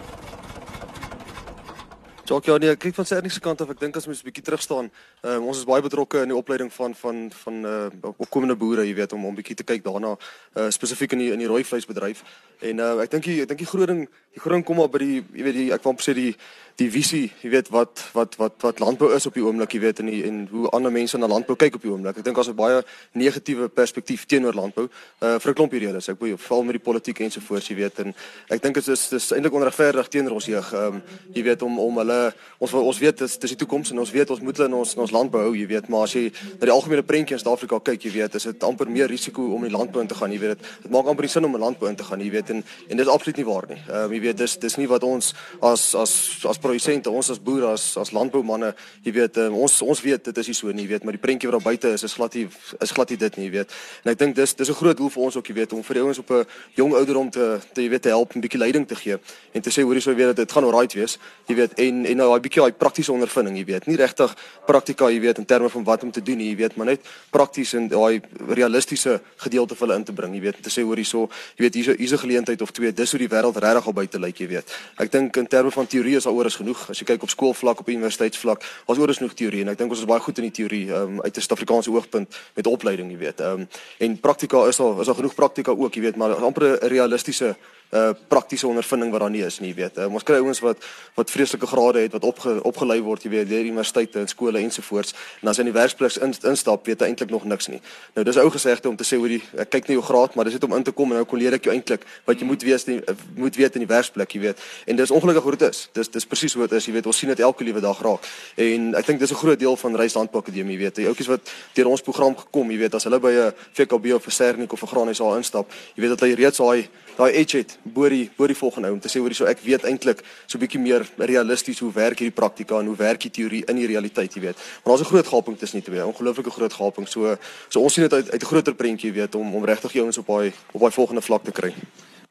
Jock, 2.31 2.45
ja, 2.45 2.55
nee, 2.57 2.75
kyk 2.79 2.95
van 2.95 3.03
sy 3.03 3.17
enigste 3.19 3.41
kant 3.43 3.59
af, 3.59 3.71
ek 3.73 3.79
dink 3.81 3.97
as 3.99 4.05
mens 4.07 4.21
'n 4.21 4.27
bietjie 4.29 4.43
terug 4.47 4.61
staan, 4.63 4.87
um, 5.27 5.47
ons 5.51 5.57
is 5.57 5.65
baie 5.67 5.83
betrokke 5.83 6.21
in 6.23 6.29
die 6.31 6.37
opleiding 6.37 6.71
van 6.71 6.95
van 6.95 7.27
van 7.27 7.55
uh 7.65 7.89
opkomende 8.23 8.55
boere, 8.55 8.85
jy 8.87 8.93
weet, 8.95 9.11
om 9.13 9.25
om 9.25 9.35
bietjie 9.35 9.55
te 9.55 9.67
kyk 9.67 9.83
daarna 9.83 10.15
uh 10.55 10.69
spesifiek 10.71 11.11
in 11.11 11.19
die 11.19 11.31
in 11.33 11.39
die 11.43 11.47
rooi 11.51 11.63
vleisbedryf. 11.63 12.23
En 12.61 12.79
uh 12.79 13.03
ek 13.03 13.11
dink 13.11 13.27
ek 13.27 13.47
dink 13.51 13.59
die 13.59 13.67
groot 13.67 13.87
ding, 13.87 14.07
die 14.31 14.39
groot 14.39 14.55
ding 14.55 14.63
kom 14.63 14.77
maar 14.77 14.87
by 14.87 14.99
die 15.03 15.19
jy 15.33 15.43
weet 15.43 15.59
die 15.59 15.73
ek 15.73 15.83
wou 15.83 15.93
sê 15.99 16.13
die 16.15 16.35
die 16.81 16.89
visie, 16.91 17.27
jy 17.43 17.51
weet 17.53 17.69
wat 17.73 18.01
wat 18.15 18.35
wat 18.39 18.57
wat 18.65 18.79
landbou 18.81 19.11
is 19.15 19.25
op 19.29 19.35
die 19.37 19.43
oomblik, 19.43 19.75
jy 19.75 19.81
weet 19.83 20.01
en 20.01 20.09
die, 20.09 20.21
en 20.27 20.41
hoe 20.51 20.69
ander 20.75 20.93
mense 20.93 21.17
na 21.19 21.29
landbou 21.29 21.55
kyk 21.59 21.77
op 21.77 21.85
die 21.85 21.91
oomblik. 21.91 22.17
Ek 22.17 22.25
dink 22.25 22.37
daar's 22.37 22.49
'n 22.49 22.55
baie 22.55 22.81
negatiewe 23.13 23.67
perspektief 23.69 24.25
teenoor 24.25 24.53
landbou 24.53 24.89
uh 25.21 25.39
vir 25.39 25.51
'n 25.51 25.55
klompie 25.55 25.79
redes. 25.79 26.09
Ek 26.09 26.19
bedoel 26.19 26.37
veral 26.37 26.63
met 26.63 26.73
die 26.73 26.83
politiek 26.83 27.19
ensovoorts, 27.19 27.67
jy 27.67 27.75
weet, 27.75 27.99
en 27.99 28.13
ek 28.49 28.61
dink 28.61 28.75
dit 28.75 28.87
is 28.87 29.09
dis 29.09 29.31
eintlik 29.31 29.53
onregverdig 29.53 30.07
teenoor 30.07 30.33
ons 30.33 30.45
jeug. 30.45 30.73
Ehm 30.73 30.95
um, 30.95 31.01
jy 31.33 31.43
weet 31.43 31.61
om 31.61 31.79
om 31.79 31.97
hulle 31.97 32.33
ons 32.59 32.73
ons 32.73 32.99
weet 32.99 33.17
dis 33.17 33.37
dis 33.37 33.49
die 33.49 33.57
toekoms 33.57 33.91
en 33.91 33.99
ons 33.99 34.11
weet 34.11 34.29
ons 34.29 34.41
moet 34.41 34.57
hulle 34.57 34.69
in 34.69 34.73
ons 34.73 34.95
in 34.95 35.01
ons 35.01 35.11
land 35.11 35.31
behou, 35.31 35.53
jy 35.55 35.67
weet, 35.67 35.89
maar 35.89 36.03
as 36.03 36.13
jy 36.13 36.31
na 36.59 36.65
die 36.65 36.73
algemene 36.73 37.03
prentjie 37.03 37.35
in 37.35 37.39
Suid-Afrika 37.39 37.79
kyk, 37.79 38.05
jy 38.05 38.11
weet, 38.11 38.35
is 38.35 38.43
dit 38.43 38.63
amper 38.63 38.89
meer 38.89 39.07
risiko 39.07 39.41
om 39.55 39.63
in 39.63 39.69
die 39.69 39.77
landbou 39.77 40.01
in 40.01 40.07
te 40.07 40.15
gaan, 40.15 40.31
jy 40.31 40.39
weet 40.39 40.57
dit. 40.57 40.89
Maak 40.89 41.05
amper 41.05 41.23
nie 41.23 41.29
sin 41.29 41.45
om 41.45 41.55
in 41.55 41.61
landbou 41.61 41.89
in 41.89 41.95
te 41.95 42.03
gaan, 42.03 42.19
jy 42.19 42.31
weet, 42.31 42.49
en 42.49 42.63
en 42.89 42.97
dit 42.97 43.05
is 43.05 43.13
absoluut 43.13 43.37
nie 43.37 43.45
waar 43.45 43.67
nie. 43.69 43.81
Ehm 43.87 44.03
um, 44.03 44.13
jy 44.13 44.21
weet, 44.21 44.37
dis 44.37 44.57
dis 44.57 44.77
nie 44.77 44.87
wat 44.87 45.03
ons 45.03 45.33
as 45.61 45.95
as 45.95 46.45
as 46.49 46.57
produsente, 46.71 47.09
ons 47.11 47.29
as 47.29 47.39
boere, 47.39 47.71
as 47.73 47.97
as 47.97 48.11
landboumanne, 48.15 48.73
jy 49.05 49.13
weet, 49.15 49.37
um, 49.43 49.57
ons 49.65 49.81
ons 49.81 50.01
weet 50.01 50.23
dit 50.29 50.37
is 50.41 50.47
nie 50.47 50.55
so 50.55 50.71
nie, 50.71 50.85
jy 50.85 50.93
weet, 50.95 51.05
maar 51.05 51.15
die 51.15 51.21
prentjie 51.21 51.49
wat 51.49 51.57
daar 51.59 51.67
buite 51.67 51.91
is 51.95 52.03
is 52.03 52.15
glad 52.17 52.35
nie 52.35 52.47
is 52.81 52.91
glad 52.91 53.09
nie 53.09 53.17
dit 53.17 53.37
nie, 53.37 53.45
jy 53.45 53.51
weet. 53.57 53.75
En 54.05 54.11
ek 54.11 54.19
dink 54.19 54.35
dis 54.35 54.53
dis 54.55 54.69
'n 54.69 54.73
groot 54.73 54.97
doel 54.97 55.09
vir 55.09 55.23
ons 55.23 55.35
ook, 55.35 55.47
jy 55.47 55.55
weet, 55.55 55.73
om 55.73 55.83
vir 55.83 56.01
ouens 56.01 56.19
op 56.19 56.31
'n 56.31 56.45
jong 56.75 56.93
ouderdom 56.93 57.29
te 57.29 57.59
te 57.73 57.81
jy 57.81 57.89
weet 57.89 58.01
te 58.01 58.09
help 58.09 58.35
'n 58.35 58.41
bietjie 58.41 58.59
leiding 58.59 58.87
te 58.87 58.95
gee 58.95 59.17
en 59.53 59.61
te 59.61 59.69
sê 59.69 59.83
hoorie 59.83 60.01
sou 60.01 60.15
weet 60.15 60.27
dat 60.27 60.35
dit 60.35 60.51
gaan 60.51 60.63
alright 60.63 60.93
wees, 60.93 61.17
jy 61.47 61.55
weet, 61.55 61.73
en 61.77 62.05
en 62.05 62.17
nou 62.17 62.29
daai 62.29 62.39
bietjie 62.39 62.61
daai 62.61 62.73
praktiese 62.73 63.11
ondervinding, 63.11 63.57
jy 63.57 63.65
weet. 63.65 63.87
Nie 63.87 63.97
regtig 63.97 64.35
praktika, 64.65 65.09
jy 65.09 65.19
weet, 65.19 65.37
in 65.37 65.45
terme 65.45 65.69
van 65.69 65.83
wat 65.83 66.03
om 66.03 66.11
te 66.11 66.21
doen, 66.21 66.39
jy 66.39 66.55
weet, 66.55 66.75
maar 66.75 66.85
net 66.85 67.01
prakties 67.31 67.73
en 67.73 67.87
daai 67.87 68.21
realistiese 68.47 69.21
gedeelte 69.37 69.75
vir 69.75 69.87
hulle 69.87 69.97
in 69.97 70.03
te 70.03 70.13
bring, 70.13 70.33
jy 70.33 70.41
weet, 70.41 70.63
te 70.63 70.69
sê 70.69 70.83
hoor 70.83 70.95
hierso, 70.95 71.29
jy 71.57 71.63
weet, 71.63 71.73
hier's 71.73 71.97
hier's 71.97 72.13
'n 72.13 72.17
geleentheid 72.17 72.61
of 72.61 72.71
twee, 72.71 72.91
dis 72.91 73.11
hoe 73.11 73.19
die 73.19 73.27
wêreld 73.27 73.57
regtig 73.57 73.87
al 73.87 73.93
buite 73.93 74.19
lyk, 74.19 74.37
jy 74.37 74.47
weet. 74.47 74.71
Ek 74.97 75.11
dink 75.11 75.37
in 75.37 75.47
terme 75.47 75.71
van 75.71 75.87
teorie 75.87 76.15
is 76.15 76.23
daaroor 76.23 76.50
is 76.51 76.59
genoeg. 76.59 76.83
As 76.91 77.01
jy 77.01 77.07
kyk 77.09 77.25
op 77.25 77.33
skoolvlak, 77.33 77.81
op 77.83 77.91
universiteitsvlak, 77.91 78.67
was 78.87 79.01
oor 79.01 79.09
is 79.13 79.21
genoeg 79.21 79.35
teorie 79.39 79.63
en 79.65 79.73
ek 79.73 79.81
dink 79.81 79.93
ons 79.95 80.03
is 80.03 80.09
baie 80.09 80.23
goed 80.23 80.41
in 80.41 80.49
die 80.49 80.55
teorie 80.59 80.85
um, 80.93 81.19
uit 81.23 81.35
'n 81.35 81.43
Suid-Afrikaanse 81.43 81.91
oogpunt 81.91 82.39
met 82.55 82.67
opleiding, 82.67 83.11
jy 83.11 83.19
weet. 83.25 83.39
Ehm 83.39 83.65
um, 83.65 83.67
en 83.99 84.19
praktika 84.19 84.67
is 84.67 84.79
al 84.79 85.01
is 85.01 85.07
al 85.07 85.19
genoeg 85.19 85.35
praktika 85.35 85.71
ook, 85.71 85.95
jy 85.95 86.01
weet, 86.01 86.17
maar 86.19 86.35
amper 86.35 86.77
'n 86.77 86.87
realistiese 86.87 87.55
uh 87.91 88.11
praktiese 88.27 88.67
ondervinding 88.67 89.11
wat 89.11 89.19
daar 89.19 89.31
nie 89.31 89.43
is 89.43 89.59
nie, 89.59 89.69
jy 89.73 89.75
weet. 89.75 89.97
Uh, 89.97 90.07
ons 90.13 90.23
kry 90.23 90.37
ouens 90.39 90.59
wat 90.63 90.77
wat 91.15 91.31
vreeslike 91.31 91.67
grade 91.67 91.99
het 92.05 92.13
wat 92.15 92.23
opge, 92.23 92.53
opgelei 92.63 93.01
word, 93.03 93.23
jy 93.23 93.31
weet, 93.33 93.49
deur 93.49 93.65
universiteite 93.67 94.19
en 94.19 94.27
skole 94.31 94.59
ensovoorts. 94.59 95.13
En 95.41 95.51
as 95.51 95.59
hy 95.59 95.65
in 95.65 95.71
die 95.71 95.75
werksplek 95.75 96.15
in, 96.23 96.31
instap, 96.51 96.85
weet 96.87 97.03
hy 97.03 97.11
eintlik 97.11 97.33
nog 97.33 97.43
niks 97.43 97.67
nie. 97.67 97.81
Nou 98.15 98.23
dis 98.25 98.39
ou 98.39 98.47
gesegde 98.49 98.89
om 98.89 98.95
te 98.95 99.07
sê 99.07 99.19
die 99.27 99.41
ek 99.59 99.73
kyk 99.75 99.89
nie 99.89 99.97
jou 99.97 100.05
graad, 100.07 100.35
maar 100.35 100.47
dis 100.47 100.55
net 100.55 100.63
om 100.63 100.75
in 100.77 100.87
te 100.87 100.93
kom 100.95 101.11
en 101.11 101.19
nou 101.21 101.27
kon 101.27 101.39
leer 101.39 101.57
ek 101.57 101.67
jou 101.67 101.75
eintlik 101.75 102.07
wat 102.25 102.39
jy 102.39 102.47
moet 102.47 102.63
weet 102.63 102.87
moet 103.35 103.55
weet 103.55 103.75
in 103.75 103.85
die 103.85 103.91
werksplek, 103.91 104.35
jy 104.35 104.41
weet. 104.47 104.63
En 104.87 104.95
dis 104.95 105.11
ongelukkig 105.11 105.43
hoe 105.43 105.55
dit 105.57 105.67
is. 105.69 105.83
Dis 105.93 106.11
dis 106.15 106.25
presies 106.25 106.55
hoe 106.55 106.67
dit 106.67 106.77
is, 106.79 106.87
jy 106.87 106.95
weet. 106.95 107.11
Ons 107.11 107.19
sien 107.23 107.29
dit 107.29 107.43
elke 107.43 107.67
liewe 107.67 107.83
dag 107.83 107.99
raak. 108.01 108.27
En 108.55 108.95
ek 108.95 109.11
dink 109.11 109.19
dis 109.19 109.31
'n 109.31 109.41
groot 109.43 109.59
deel 109.59 109.75
van 109.75 109.95
Reislandbou 109.95 110.41
Akademie, 110.41 110.77
jy 110.77 110.83
weet. 110.83 110.95
Die 110.95 111.07
ouetjies 111.07 111.27
wat 111.27 111.51
deur 111.73 111.87
ons 111.87 112.01
program 112.01 112.35
gekom, 112.35 112.71
jy 112.71 112.77
weet, 112.77 112.95
as 112.95 113.03
hulle 113.03 113.19
by 113.19 113.31
'n 113.31 113.53
VKB 113.73 114.13
of 114.13 114.25
'n 114.25 114.31
Sernik 114.31 114.73
of 114.73 114.81
'n 114.81 114.87
Graan 114.87 115.15
SA 115.15 115.35
instap, 115.35 115.67
jy 115.95 116.01
weet 116.01 116.09
dat 116.09 116.19
hulle 116.19 116.35
reeds 116.35 116.57
daai 116.57 116.87
daai 117.17 117.31
edge 117.31 117.57
het 117.57 117.77
bo 117.83 118.09
die 118.09 118.29
bo 118.37 118.47
die 118.47 118.57
volgende 118.57 118.87
ou 118.87 118.93
om 118.93 118.99
te 118.99 119.09
sê 119.09 119.19
hoorie 119.19 119.35
so 119.37 119.45
ek 119.45 119.63
weet 119.63 119.83
eintlik 119.83 120.23
so 120.45 120.57
'n 120.57 120.61
bietjie 120.61 120.79
meer 120.79 121.07
realisties 121.17 121.79
hoe 121.79 121.91
werk 121.93 122.19
hierdie 122.19 122.35
praktika 122.35 122.79
en 122.79 122.85
hoe 122.85 122.95
werk 122.95 123.21
die 123.21 123.31
teorie 123.31 123.63
in 123.65 123.75
die 123.75 123.87
realiteit 123.87 124.33
jy 124.33 124.41
weet. 124.41 124.57
Maar 124.83 124.95
daar's 124.95 125.01
'n 125.07 125.11
groot 125.13 125.27
gaping 125.27 125.57
tussen 125.57 125.79
die 125.79 125.87
twee 125.87 126.05
ongelooflike 126.05 126.51
groot 126.51 126.73
gaping. 126.73 127.07
So 127.07 127.37
so 127.69 127.79
ons 127.79 127.93
sien 127.93 128.03
dit 128.03 128.13
uit 128.13 128.31
uit 128.31 128.41
'n 128.41 128.45
groter 128.45 128.73
prentjie 128.73 129.11
weet 129.11 129.35
om 129.35 129.55
om 129.55 129.65
regtig 129.65 129.93
jou 129.93 130.03
ouens 130.03 130.17
op 130.17 130.27
daai 130.27 130.51
op 130.71 130.79
daai 130.81 130.91
volgende 130.91 131.21
vlak 131.21 131.43
te 131.43 131.51
kry 131.51 131.73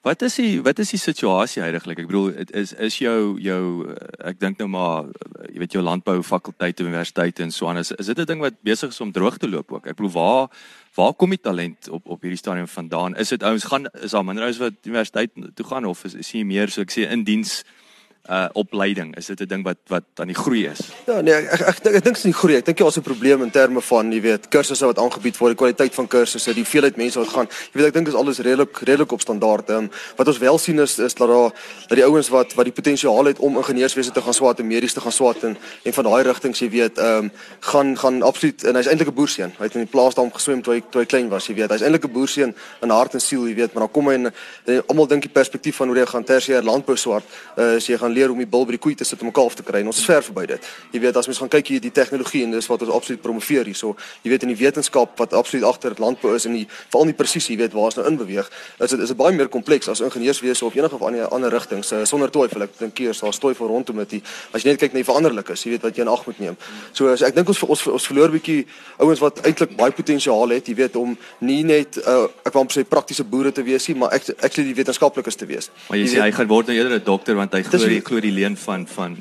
Wat 0.00 0.22
is 0.22 0.38
die 0.40 0.62
wat 0.64 0.78
is 0.80 0.94
die 0.94 0.98
situasie 0.98 1.60
heidaglik? 1.60 1.98
Ek 2.00 2.06
bedoel 2.08 2.30
is 2.56 2.70
is 2.72 2.94
jou 3.02 3.36
jou 3.36 3.64
ek 4.24 4.38
dink 4.40 4.62
nou 4.62 4.68
maar 4.72 5.10
jy 5.50 5.60
weet 5.60 5.76
jou 5.76 5.82
landbou 5.84 6.22
fakulteit 6.24 6.80
universiteit 6.80 7.42
en 7.44 7.52
so 7.52 7.68
aan 7.68 7.82
is 7.82 7.92
is 7.92 8.08
dit 8.08 8.18
'n 8.18 8.24
ding 8.24 8.40
wat 8.40 8.56
besig 8.64 8.96
is 8.96 9.00
om 9.00 9.12
droog 9.12 9.36
te 9.36 9.48
loop 9.48 9.72
ook. 9.72 9.86
Ek 9.86 9.96
bedoel 9.96 10.16
waar 10.16 10.48
waar 10.96 11.12
kom 11.12 11.30
die 11.30 11.40
talent 11.40 11.88
op 11.88 12.08
op 12.08 12.22
hierdie 12.22 12.40
stadium 12.40 12.68
vandaan? 12.68 13.16
Is 13.16 13.28
dit 13.28 13.42
ouens 13.42 13.64
gaan 13.64 13.86
is 14.00 14.10
daar 14.10 14.24
minder 14.24 14.44
ouens 14.44 14.58
wat 14.58 14.72
universiteit 14.84 15.30
toe 15.54 15.66
gaan 15.66 15.84
of 15.84 16.04
is 16.04 16.14
is 16.14 16.32
jy 16.32 16.44
meer 16.44 16.68
so 16.70 16.80
ek 16.80 16.90
sê 16.90 17.04
in 17.10 17.24
diens 17.24 17.60
uh 17.60 17.89
opleiding 18.52 19.16
is 19.16 19.26
dit 19.26 19.40
'n 19.40 19.46
ding 19.46 19.64
wat 19.64 19.76
wat 19.86 20.04
aan 20.14 20.26
die 20.26 20.36
groei 20.36 20.66
is. 20.66 20.80
Ja 21.06 21.20
nee 21.20 21.34
ek 21.34 21.52
ek 21.52 21.60
ek, 21.60 21.68
ek, 21.68 21.76
ek 21.84 22.04
dink 22.04 22.04
dit 22.04 22.16
is 22.16 22.24
nie 22.24 22.32
groei. 22.32 22.56
Ek 22.56 22.64
dink 22.64 22.78
jy 22.78 22.86
het 22.86 22.96
'n 22.96 23.02
probleem 23.02 23.42
in 23.42 23.50
terme 23.50 23.80
van 23.80 24.12
jy 24.12 24.20
weet 24.20 24.48
kursusse 24.48 24.86
wat 24.86 24.98
aangebied 24.98 25.36
word, 25.38 25.50
die 25.50 25.62
kwaliteit 25.62 25.94
van 25.94 26.06
kursusse, 26.06 26.54
die 26.54 26.64
veelheid 26.64 26.96
mense 26.96 27.18
wat 27.18 27.28
gaan. 27.28 27.48
Jy 27.72 27.80
weet 27.80 27.86
ek 27.86 27.94
dink 27.94 28.06
dit 28.06 28.14
is 28.14 28.20
alles 28.20 28.38
redelik 28.38 28.78
redelik 28.78 29.12
op 29.12 29.20
standaard. 29.20 29.70
Um, 29.70 29.90
wat 30.16 30.26
ons 30.26 30.38
wel 30.38 30.58
sien 30.58 30.78
is 30.78 30.98
is 30.98 31.14
dat 31.14 31.28
daar 31.28 31.52
dat 31.88 31.96
die 31.96 32.04
ouens 32.04 32.28
wat 32.28 32.54
wat 32.54 32.64
die 32.64 32.72
potensiaal 32.72 33.24
het 33.24 33.38
om 33.38 33.56
ingenieurswese 33.56 34.12
te 34.12 34.22
gaan 34.22 34.34
swaat 34.34 34.58
en 34.58 34.66
medies 34.66 34.92
te 34.92 35.00
gaan 35.00 35.12
swaat 35.12 35.42
en 35.42 35.56
en 35.84 35.92
van 35.92 36.04
daai 36.04 36.22
rigtings 36.22 36.58
jy 36.60 36.70
weet 36.70 36.98
ehm 36.98 37.24
um, 37.24 37.30
gaan 37.60 37.96
gaan 37.98 38.22
absoluut 38.22 38.64
en 38.64 38.74
hy's 38.74 38.86
eintlik 38.86 39.08
'n 39.08 39.14
boerseun. 39.14 39.52
Hy 39.58 39.64
het 39.64 39.74
in 39.74 39.84
die 39.84 39.90
plaas 39.90 40.14
daar 40.14 40.30
geswem 40.30 40.62
toe 40.62 40.74
hy 40.74 40.82
toe 40.90 41.00
hy 41.00 41.06
klein 41.06 41.28
was, 41.28 41.46
jy 41.46 41.54
weet. 41.54 41.70
Hy's 41.70 41.82
eintlik 41.82 42.04
'n 42.04 42.12
boerseun 42.12 42.54
in 42.82 42.90
hart 42.90 43.14
en 43.14 43.20
siel, 43.20 43.46
jy 43.48 43.54
weet, 43.54 43.72
maar 43.74 43.82
dan 43.86 43.92
kom 43.92 44.08
hy 44.08 44.14
en, 44.14 44.32
almal 44.88 45.06
dink 45.06 45.22
die 45.22 45.32
perspektief 45.32 45.76
van 45.76 45.88
hoe 45.88 45.96
jy 45.96 46.06
gaan 46.06 46.24
tersiêr 46.24 46.62
landbou 46.62 46.96
swart, 46.96 47.24
uh, 47.56 47.76
as 47.76 47.86
jy 47.86 47.96
gaan 47.98 48.09
leer 48.12 48.30
om 48.30 48.38
die 48.38 48.46
bil 48.46 48.64
by 48.66 48.76
die 48.76 48.82
koei 48.82 48.94
te 48.94 49.04
sit 49.04 49.20
om 49.20 49.28
'n 49.28 49.32
kalf 49.32 49.54
te 49.54 49.62
kry. 49.62 49.80
En 49.80 49.86
ons 49.86 49.98
is 49.98 50.04
ver 50.04 50.22
verby 50.22 50.46
dit. 50.46 50.66
Jy 50.92 51.00
weet 51.00 51.16
as 51.16 51.26
mens 51.26 51.38
gaan 51.38 51.48
kyk 51.48 51.66
hier 51.66 51.80
die 51.80 51.92
tegnologie 51.92 52.42
en 52.44 52.50
dis 52.50 52.66
wat 52.66 52.82
ons 52.82 52.90
absoluut 52.90 53.22
promoveer 53.22 53.64
hierso. 53.64 53.96
Jy 54.22 54.30
weet 54.30 54.42
in 54.42 54.48
die 54.48 54.56
wetenskap 54.56 55.18
wat 55.18 55.32
absoluut 55.32 55.64
agter 55.64 55.92
landbou 55.98 56.34
is 56.34 56.44
en 56.44 56.52
die 56.52 56.66
veral 56.90 57.04
die 57.04 57.14
presisie, 57.14 57.56
jy 57.56 57.62
weet 57.62 57.72
waar 57.72 57.84
ons 57.84 57.96
nou 57.96 58.06
in 58.06 58.16
beweeg, 58.16 58.50
is 58.78 58.90
dit 58.90 59.00
is 59.00 59.08
dit 59.08 59.16
baie 59.16 59.34
meer 59.36 59.48
kompleks 59.48 59.88
as 59.88 60.00
ingenieurswese 60.00 60.64
of 60.64 60.74
enige 60.74 60.94
of 60.94 61.02
ander 61.02 61.28
ander 61.28 61.50
rigtings. 61.50 61.92
Uh, 61.92 62.04
sonder 62.04 62.30
twyfel, 62.30 62.62
ek 62.62 62.78
dink 62.78 62.98
hier 62.98 63.10
is 63.10 63.20
daar 63.20 63.32
twyfel 63.32 63.66
rondom 63.66 63.96
dit. 64.04 64.22
As 64.52 64.62
jy 64.62 64.70
net 64.70 64.80
kyk 64.80 64.92
na 64.92 65.02
die 65.02 65.08
veranderlikes, 65.08 65.64
jy 65.64 65.70
weet 65.70 65.82
wat 65.82 65.96
jy 65.96 66.02
in 66.02 66.12
ag 66.12 66.26
moet 66.26 66.38
neem. 66.38 66.56
So 66.92 67.08
as 67.12 67.22
ek 67.22 67.34
dink 67.34 67.48
ons 67.48 67.62
ons 67.62 67.86
ons 67.86 68.06
verloor 68.10 68.32
bietjie 68.34 68.66
ouens 68.98 69.20
wat 69.20 69.42
eintlik 69.46 69.76
baie 69.76 69.94
potensiaal 69.94 70.56
het, 70.56 70.68
jy 70.68 70.74
weet 70.74 70.96
om 71.00 71.16
nie 71.40 71.62
net 71.66 72.00
uh, 72.04 72.26
ek 72.44 72.54
wou 72.54 72.64
amper 72.64 72.80
sê 72.80 72.84
praktiese 72.88 73.24
boere 73.24 73.52
te 73.52 73.64
wees 73.66 73.88
nie, 73.88 73.96
maar 74.00 74.14
ek 74.16 74.30
ek 74.38 74.56
sê 74.56 74.64
die 74.66 74.76
wetenskaplikes 74.76 75.38
te 75.40 75.48
wees. 75.48 75.70
Maar 75.88 76.00
jy, 76.00 76.06
jy 76.06 76.14
sê 76.14 76.22
hy 76.24 76.30
gaan 76.36 76.50
word 76.50 76.70
nou 76.70 76.76
eerder 76.76 76.98
'n 76.98 77.04
dokter 77.04 77.38
want 77.38 77.54
hy 77.54 77.62
glo 77.66 77.86
die 77.86 77.99
glo 78.04 78.20
die 78.20 78.32
leen 78.32 78.56
van 78.56 78.86
van 78.86 79.16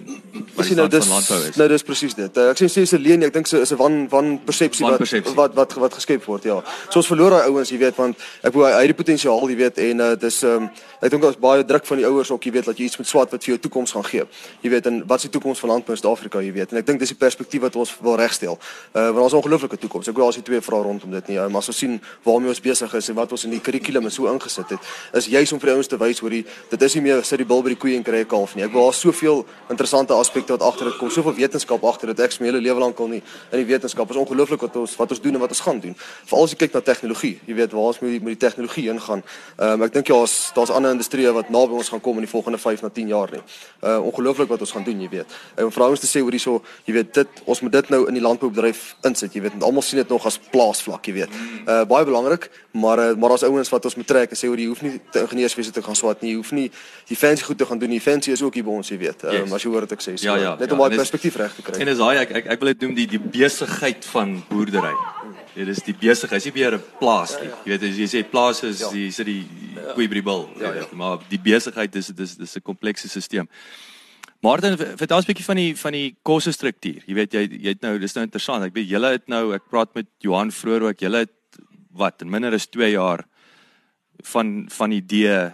wat 0.56 0.68
die 0.68 0.76
nou, 0.76 0.88
van 0.90 1.08
landbou 1.08 1.40
is. 1.48 1.56
Nou 1.56 1.68
dis 1.72 1.84
presies 1.84 2.16
dit. 2.18 2.38
Uh, 2.38 2.50
ek 2.54 2.62
sê 2.62 2.70
sê 2.72 2.84
is 2.88 2.94
'n 2.94 3.02
leen, 3.02 3.24
ek 3.24 3.34
dink 3.34 3.48
se 3.48 3.62
is 3.62 3.72
'n 3.74 3.78
wan 3.78 4.08
wan 4.10 4.40
persepsie 4.46 4.86
wat, 4.86 5.00
wat 5.36 5.56
wat 5.56 5.74
wat 5.74 5.94
geskep 5.94 6.24
word, 6.26 6.44
ja. 6.44 6.62
So 6.90 7.00
ons 7.00 7.08
verloor 7.08 7.32
daai 7.32 7.50
ouens, 7.50 7.70
jy 7.70 7.78
weet, 7.78 7.96
want 7.96 8.18
ek 8.44 8.54
wou 8.54 8.66
hy 8.66 8.72
het 8.72 8.96
die 8.96 9.04
potensiaal, 9.04 9.50
jy 9.50 9.56
weet, 9.56 9.78
en 9.78 10.00
uh, 10.00 10.16
dis 10.16 10.44
um, 10.44 10.70
ek 11.00 11.12
dink 11.12 11.24
daar's 11.24 11.40
baie 11.40 11.66
druk 11.66 11.86
van 11.86 11.98
die 11.98 12.06
ouers 12.08 12.32
ook, 12.32 12.44
jy 12.44 12.52
weet, 12.52 12.66
dat 12.66 12.78
jy 12.78 12.86
iets 12.90 12.98
moet 12.98 13.08
swat 13.08 13.32
wat 13.32 13.44
vir 13.44 13.54
jou 13.54 13.60
toekoms 13.64 13.92
gaan 13.96 14.06
gee. 14.06 14.26
Jy 14.62 14.70
weet, 14.74 14.86
en 14.86 15.02
wat 15.08 15.22
is 15.22 15.28
die 15.30 15.32
toekoms 15.32 15.60
van 15.60 15.70
landbou 15.70 15.96
in 15.96 16.02
Suid-Afrika, 16.02 16.42
jy 16.44 16.52
weet. 16.54 16.74
En 16.74 16.82
ek 16.82 16.86
dink 16.86 17.00
dis 17.00 17.14
die 17.14 17.18
perspektief 17.20 17.62
wat 17.62 17.76
ons 17.80 17.94
wil 18.04 18.18
regstel. 18.20 18.60
Uh 18.94 19.08
want 19.10 19.24
ons 19.26 19.38
ongelooflike 19.40 19.78
toekoms. 19.80 20.08
Ek 20.12 20.18
wou 20.18 20.28
as 20.30 20.38
jy 20.38 20.44
twee 20.46 20.62
vrae 20.62 20.84
rondom 20.84 21.12
dit 21.12 21.32
nie, 21.32 21.38
uh, 21.40 21.48
maar 21.48 21.64
as 21.64 21.72
ons 21.72 21.80
sien 21.82 21.98
waarmee 22.24 22.52
ons 22.52 22.62
besig 22.62 22.94
is 23.00 23.10
en 23.10 23.16
wat 23.18 23.32
ons 23.32 23.46
in 23.48 23.56
die 23.56 23.62
kurrikulum 23.64 24.10
so 24.14 24.30
ingesit 24.32 24.76
het, 24.76 24.90
is 25.18 25.30
juis 25.32 25.54
om 25.56 25.60
vir 25.60 25.74
ouens 25.76 25.88
te 25.88 25.98
wys 26.00 26.22
hoe 26.24 26.30
die 26.30 26.44
dit 26.70 26.86
is 26.88 26.96
nie 26.96 27.04
meer 27.08 27.24
sit 27.28 27.42
die 27.42 27.48
bil 27.48 27.64
by 27.66 27.74
die 27.74 27.80
koeie 27.80 27.98
en 27.98 28.04
kry 28.04 28.22
'n 28.22 28.30
kalf 28.30 28.56
nie. 28.56 28.64
Ek 28.64 28.74
wou 28.74 28.84
daar 28.84 28.94
soveel 28.94 29.46
interessante 29.70 30.14
aspekte 30.14 30.56
wat 30.58 30.62
agter 30.62 30.86
dit 30.92 30.98
kom, 30.98 31.10
soveel 31.10 31.34
wetenskap 31.34 31.84
agter 31.84 32.08
dit. 32.14 32.20
Ek 32.20 32.32
smeele 32.32 32.62
lewe 32.62 32.80
lank 32.80 33.00
al 33.00 33.08
nie 33.08 33.24
in 33.52 33.58
die 33.58 33.66
wetenskap. 33.66 34.10
Is 34.10 34.16
ongelooflik 34.18 34.62
wat 34.62 34.76
ons 34.76 34.96
wat 34.96 35.10
ons 35.10 35.22
doen 35.22 35.34
en 35.34 35.40
wat 35.40 35.50
ons 35.50 35.60
gaan 35.60 35.80
doen. 35.80 35.96
Veral 36.26 36.44
as 36.44 36.52
jy 36.52 36.58
kyk 36.58 36.74
na 36.74 36.82
tegnologie, 36.82 37.40
jy 37.46 37.56
weet 37.56 37.72
waar 37.72 37.90
ons 37.92 38.00
met 38.00 38.12
die 38.12 38.20
met 38.20 38.40
die 38.40 38.48
tegnologie 38.48 38.90
ingaan. 38.90 39.24
Um, 39.58 39.84
ek 39.84 39.94
dink 39.94 40.08
ja, 40.08 40.16
daar's 40.16 40.52
daar's 40.54 40.70
industrieë 40.96 41.32
wat 41.36 41.50
naby 41.50 41.78
ons 41.80 41.90
gaan 41.90 42.02
kom 42.02 42.20
in 42.20 42.26
die 42.26 42.32
volgende 42.32 42.58
5 42.58 42.82
na 42.82 42.90
10 42.90 43.08
jaar 43.08 43.32
nie. 43.32 43.42
Uh 43.84 43.98
ongelooflik 44.10 44.50
wat 44.50 44.64
ons 44.66 44.72
gaan 44.72 44.84
doen, 44.84 45.02
jy 45.02 45.10
weet. 45.10 45.36
En 45.56 45.70
om 45.70 45.72
vrouens 45.72 46.00
te 46.00 46.08
sê 46.08 46.22
hoe 46.22 46.32
hierso, 46.32 46.62
jy 46.86 46.94
weet 46.94 47.14
dit 47.14 47.42
ons 47.46 47.62
moet 47.62 47.72
dit 47.72 47.90
nou 47.90 48.02
in 48.08 48.18
die 48.18 48.24
landboubedryf 48.24 48.96
insit, 49.08 49.34
jy 49.34 49.42
weet. 49.42 49.58
Almal 49.64 49.86
sien 49.86 50.02
dit 50.02 50.10
nog 50.10 50.26
as 50.26 50.40
plaasvlak, 50.52 51.06
jy 51.06 51.14
weet. 51.22 51.38
Uh 51.66 51.84
baie 51.90 52.06
belangrik, 52.06 52.50
maar 52.72 53.00
uh, 53.00 53.16
maar 53.16 53.36
daar's 53.36 53.46
ouens 53.48 53.70
wat 53.70 53.86
ons 53.86 53.96
moet 53.96 54.08
trek 54.08 54.34
en 54.34 54.40
sê 54.40 54.48
hoe 54.48 54.58
jy 54.58 54.68
hoef 54.72 54.82
nie 54.86 55.00
te 55.12 55.24
ingenieurswese 55.26 55.72
te 55.72 55.84
gaan 55.86 55.96
swat 55.96 56.22
nie. 56.22 56.34
Jy 56.34 56.42
hoef 56.42 56.52
nie 56.52 56.68
die 57.10 57.18
fancy 57.18 57.44
goed 57.44 57.58
te 57.58 57.66
gaan 57.66 57.80
doen 57.80 57.90
nie. 57.90 58.02
Fancy 58.02 58.32
is 58.32 58.42
ook 58.42 58.60
hier 58.60 58.68
by 58.68 58.76
ons, 58.80 58.90
jy 58.90 58.98
weet. 58.98 59.24
Ehm 59.24 59.36
um, 59.36 59.46
yes. 59.46 59.54
as 59.60 59.66
jy 59.66 59.74
hoor 59.74 59.88
wat 59.88 59.96
ek 59.98 60.06
sê, 60.06 60.16
so, 60.16 60.28
ja, 60.30 60.38
ja, 60.38 60.56
net 60.60 60.72
om 60.72 60.84
ja, 60.84 60.90
daai 60.90 61.02
perspektief 61.04 61.40
reg 61.40 61.56
te 61.56 61.66
kry. 61.66 61.80
En 61.82 61.94
is 61.94 62.02
daai 62.02 62.24
ek, 62.24 62.36
ek 62.42 62.52
ek 62.56 62.64
wil 62.64 62.74
dit 62.74 62.88
noem 62.88 62.98
die 63.00 63.08
die 63.18 63.24
besigheid 63.40 64.06
van 64.14 64.40
boerdery. 64.50 64.96
Dit 65.56 65.68
is 65.68 65.82
die 65.84 65.96
besigheid, 65.98 66.40
is 66.40 66.46
nie 66.46 66.62
meer 66.62 66.76
'n 66.78 66.84
plaas 67.00 67.36
nie. 67.42 67.50
Jy 67.66 67.72
weet 67.72 67.84
as 67.84 67.98
jy 67.98 68.08
sê 68.08 68.24
plaas 68.30 68.64
is 68.64 68.80
ja. 68.80 68.92
die 68.92 69.12
sit 69.12 69.26
die 69.26 69.46
koei 69.96 70.08
by 70.08 70.14
die 70.14 70.24
bil. 70.24 70.50
Ja, 70.60 70.74
ja. 70.74 70.86
Maar 70.94 71.20
die 71.30 71.40
besigheid 71.40 71.96
is 71.96 72.08
dis 72.08 72.36
dis 72.36 72.56
'n 72.56 72.62
komplekse 72.62 73.08
stelsel. 73.08 73.48
Martin, 74.42 74.78
vertel 74.78 75.18
ons 75.18 75.26
'n 75.26 75.32
bietjie 75.34 75.46
van 75.46 75.56
die 75.56 75.76
van 75.76 75.92
die 75.94 76.16
kosstruktuur. 76.24 77.04
Jy 77.06 77.14
weet 77.14 77.34
jy 77.34 77.42
jy 77.50 77.70
het 77.70 77.82
nou 77.82 77.98
dis 78.00 78.14
nou 78.16 78.24
interessant. 78.24 78.64
Ek 78.64 78.74
weet 78.74 78.88
julle 78.90 79.12
het 79.12 79.28
nou 79.28 79.54
ek 79.54 79.70
praat 79.70 79.94
met 79.96 80.08
Johan 80.20 80.52
vroeër 80.52 80.84
ook. 80.84 81.00
Julle 81.00 81.18
het 81.18 81.36
wat 81.92 82.22
in 82.22 82.30
minder 82.30 82.54
as 82.54 82.68
2 82.68 82.92
jaar 82.92 83.26
van 84.24 84.70
van 84.70 84.92
idee 84.92 85.52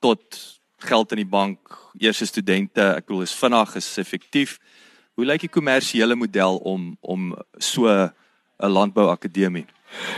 tot 0.00 0.38
geld 0.78 1.12
in 1.12 1.16
die 1.16 1.28
bank, 1.28 1.58
eerste 1.98 2.26
studente, 2.26 2.82
ek 2.96 3.06
bedoel 3.06 3.22
is 3.22 3.34
vinnig, 3.34 3.76
is 3.76 3.98
effektief. 3.98 4.58
Hoe 5.14 5.26
lyk 5.26 5.40
die 5.40 5.52
kommersiële 5.52 6.16
model 6.16 6.56
om 6.56 6.96
om 7.00 7.34
so 7.58 8.10
'n 8.62 8.70
landbouakademie? 8.70 9.66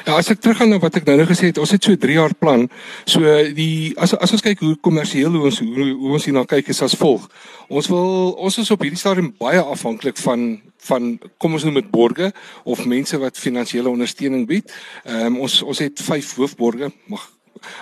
Ja, 0.05 0.19
as 0.19 0.29
ek 0.29 0.41
teruggaan 0.43 0.69
na 0.69 0.79
wat 0.83 0.99
ek 0.99 1.07
nou 1.09 1.15
nou 1.17 1.27
gesê 1.27 1.49
het, 1.49 1.59
ons 1.59 1.71
het 1.73 1.85
so 1.85 1.97
3 1.97 2.17
jaar 2.19 2.35
plan. 2.37 2.67
So 3.09 3.21
die 3.57 3.95
as 3.97 4.13
as 4.15 4.35
ons 4.37 4.45
kyk 4.45 4.61
hoe 4.61 4.75
kommersieel 4.85 5.33
ons 5.41 5.63
hoe, 5.65 5.89
hoe 5.97 6.13
ons 6.19 6.27
hierna 6.29 6.45
kyk 6.45 6.69
is 6.69 6.83
as 6.85 6.97
volg. 6.99 7.25
Ons 7.69 7.89
wil 7.89 8.35
ons 8.37 8.59
is 8.59 8.71
op 8.71 8.85
hierdie 8.85 9.01
stadium 9.01 9.33
baie 9.41 9.61
afhanklik 9.61 10.21
van 10.21 10.61
van 10.83 11.19
kom 11.39 11.55
ons 11.55 11.65
noem 11.65 11.79
dit 11.81 11.91
borge 11.91 12.33
of 12.65 12.85
mense 12.85 13.19
wat 13.19 13.39
finansiële 13.39 13.89
ondersteuning 13.89 14.47
bied. 14.47 14.73
Ehm 15.05 15.39
um, 15.39 15.41
ons 15.47 15.63
ons 15.63 15.79
het 15.79 16.03
5 16.03 16.35
hoofborge. 16.37 16.93
Mag 17.07 17.31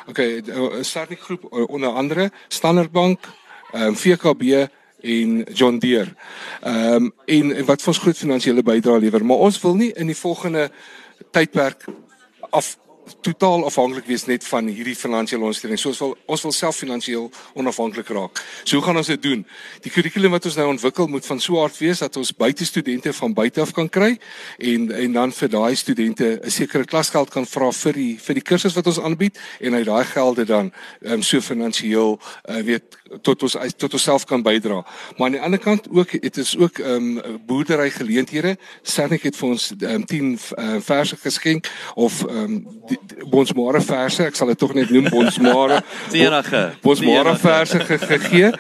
Okay, 0.07 0.43
'n 0.45 0.85
sterk 0.85 1.21
groep 1.21 1.45
onder 1.51 1.89
andere 1.89 2.31
Standard 2.49 2.93
Bank, 2.93 3.19
ehm 3.73 3.83
um, 3.83 3.97
VKB 3.97 4.69
en 5.03 5.45
John 5.53 5.79
Deere. 5.79 6.15
Ehm 6.63 6.95
um, 6.95 7.13
en, 7.25 7.57
en 7.57 7.65
wat 7.65 7.83
vir 7.83 7.93
ons 7.93 8.03
groot 8.03 8.19
finansiële 8.19 8.63
bydrae 8.63 9.01
lewer, 9.01 9.25
maar 9.25 9.47
ons 9.49 9.61
wil 9.63 9.75
nie 9.75 9.93
in 9.93 10.07
die 10.07 10.19
volgende 10.19 10.71
tydperk 11.31 11.85
af 12.51 12.77
totaal 13.21 13.65
afhanklik 13.65 14.07
wees 14.07 14.25
net 14.27 14.45
van 14.45 14.67
hierdie 14.71 14.97
finansiële 14.97 15.43
ondersteuning. 15.43 15.81
So 15.81 15.89
ons 15.89 16.01
wil 16.03 16.17
ons 16.27 16.43
wil 16.47 16.53
self 16.53 16.77
finansiëel 16.77 17.31
onafhanklik 17.55 18.09
raak. 18.09 18.43
So 18.65 18.77
hoe 18.79 18.85
gaan 18.85 18.97
ons 19.01 19.11
dit 19.11 19.23
doen? 19.23 19.45
Die 19.85 19.93
kurrikulum 19.93 20.35
wat 20.37 20.47
ons 20.47 20.57
nou 20.57 20.69
ontwikkel 20.71 21.09
moet 21.11 21.27
van 21.27 21.41
so 21.41 21.63
aard 21.63 21.77
wees 21.79 22.03
dat 22.05 22.17
ons 22.17 22.33
buite 22.37 22.67
studente 22.67 23.13
van 23.13 23.35
buite 23.35 23.61
af 23.61 23.73
kan 23.77 23.89
kry 23.89 24.17
en 24.59 24.91
en 24.93 25.13
dan 25.13 25.33
vir 25.33 25.49
daai 25.49 25.75
studente 25.77 26.41
'n 26.43 26.51
sekere 26.51 26.85
klasgeld 26.85 27.31
kan 27.31 27.47
vra 27.47 27.73
vir 27.73 27.93
die 27.93 28.19
vir 28.19 28.35
die 28.35 28.43
kursus 28.43 28.75
wat 28.75 28.87
ons 28.87 29.01
aanbied 29.01 29.39
en 29.61 29.75
uit 29.75 29.87
daai 29.87 30.05
gelde 30.05 30.45
dan 30.45 30.73
um, 31.01 31.23
so 31.23 31.41
finansiëel 31.41 32.21
uh, 32.49 32.63
weet 32.63 32.85
tot 33.23 33.43
ons 33.43 33.57
tot 33.77 33.93
ons 33.93 34.03
self 34.03 34.25
kan 34.25 34.43
bydra. 34.43 34.85
Maar 35.17 35.27
aan 35.27 35.33
die 35.33 35.43
ander 35.43 35.59
kant 35.59 35.89
ook 35.91 36.11
dit 36.21 36.37
is 36.37 36.57
ook 36.57 36.79
ehm 36.79 37.19
um, 37.19 37.41
boerdery 37.47 37.91
geleenthede. 37.91 38.57
Sernik 38.83 39.23
het 39.23 39.37
vir 39.37 39.49
ons 39.49 39.73
um, 39.81 40.05
10 40.05 40.39
uh, 40.59 40.77
verse 40.81 41.17
geskenk 41.17 41.71
of 41.95 42.25
ehm 42.27 42.37
um, 42.37 42.99
Bonsmare 43.31 43.81
verse, 43.81 44.25
ek 44.25 44.37
sal 44.39 44.53
dit 44.53 44.59
tog 44.59 44.75
net 44.75 44.91
noem 44.91 45.09
Bonsmare. 45.13 45.81
Enige. 46.13 46.63
Bonsmare 46.83 47.37
verse 47.41 47.81
ge 47.85 47.99
gegee. 47.99 48.53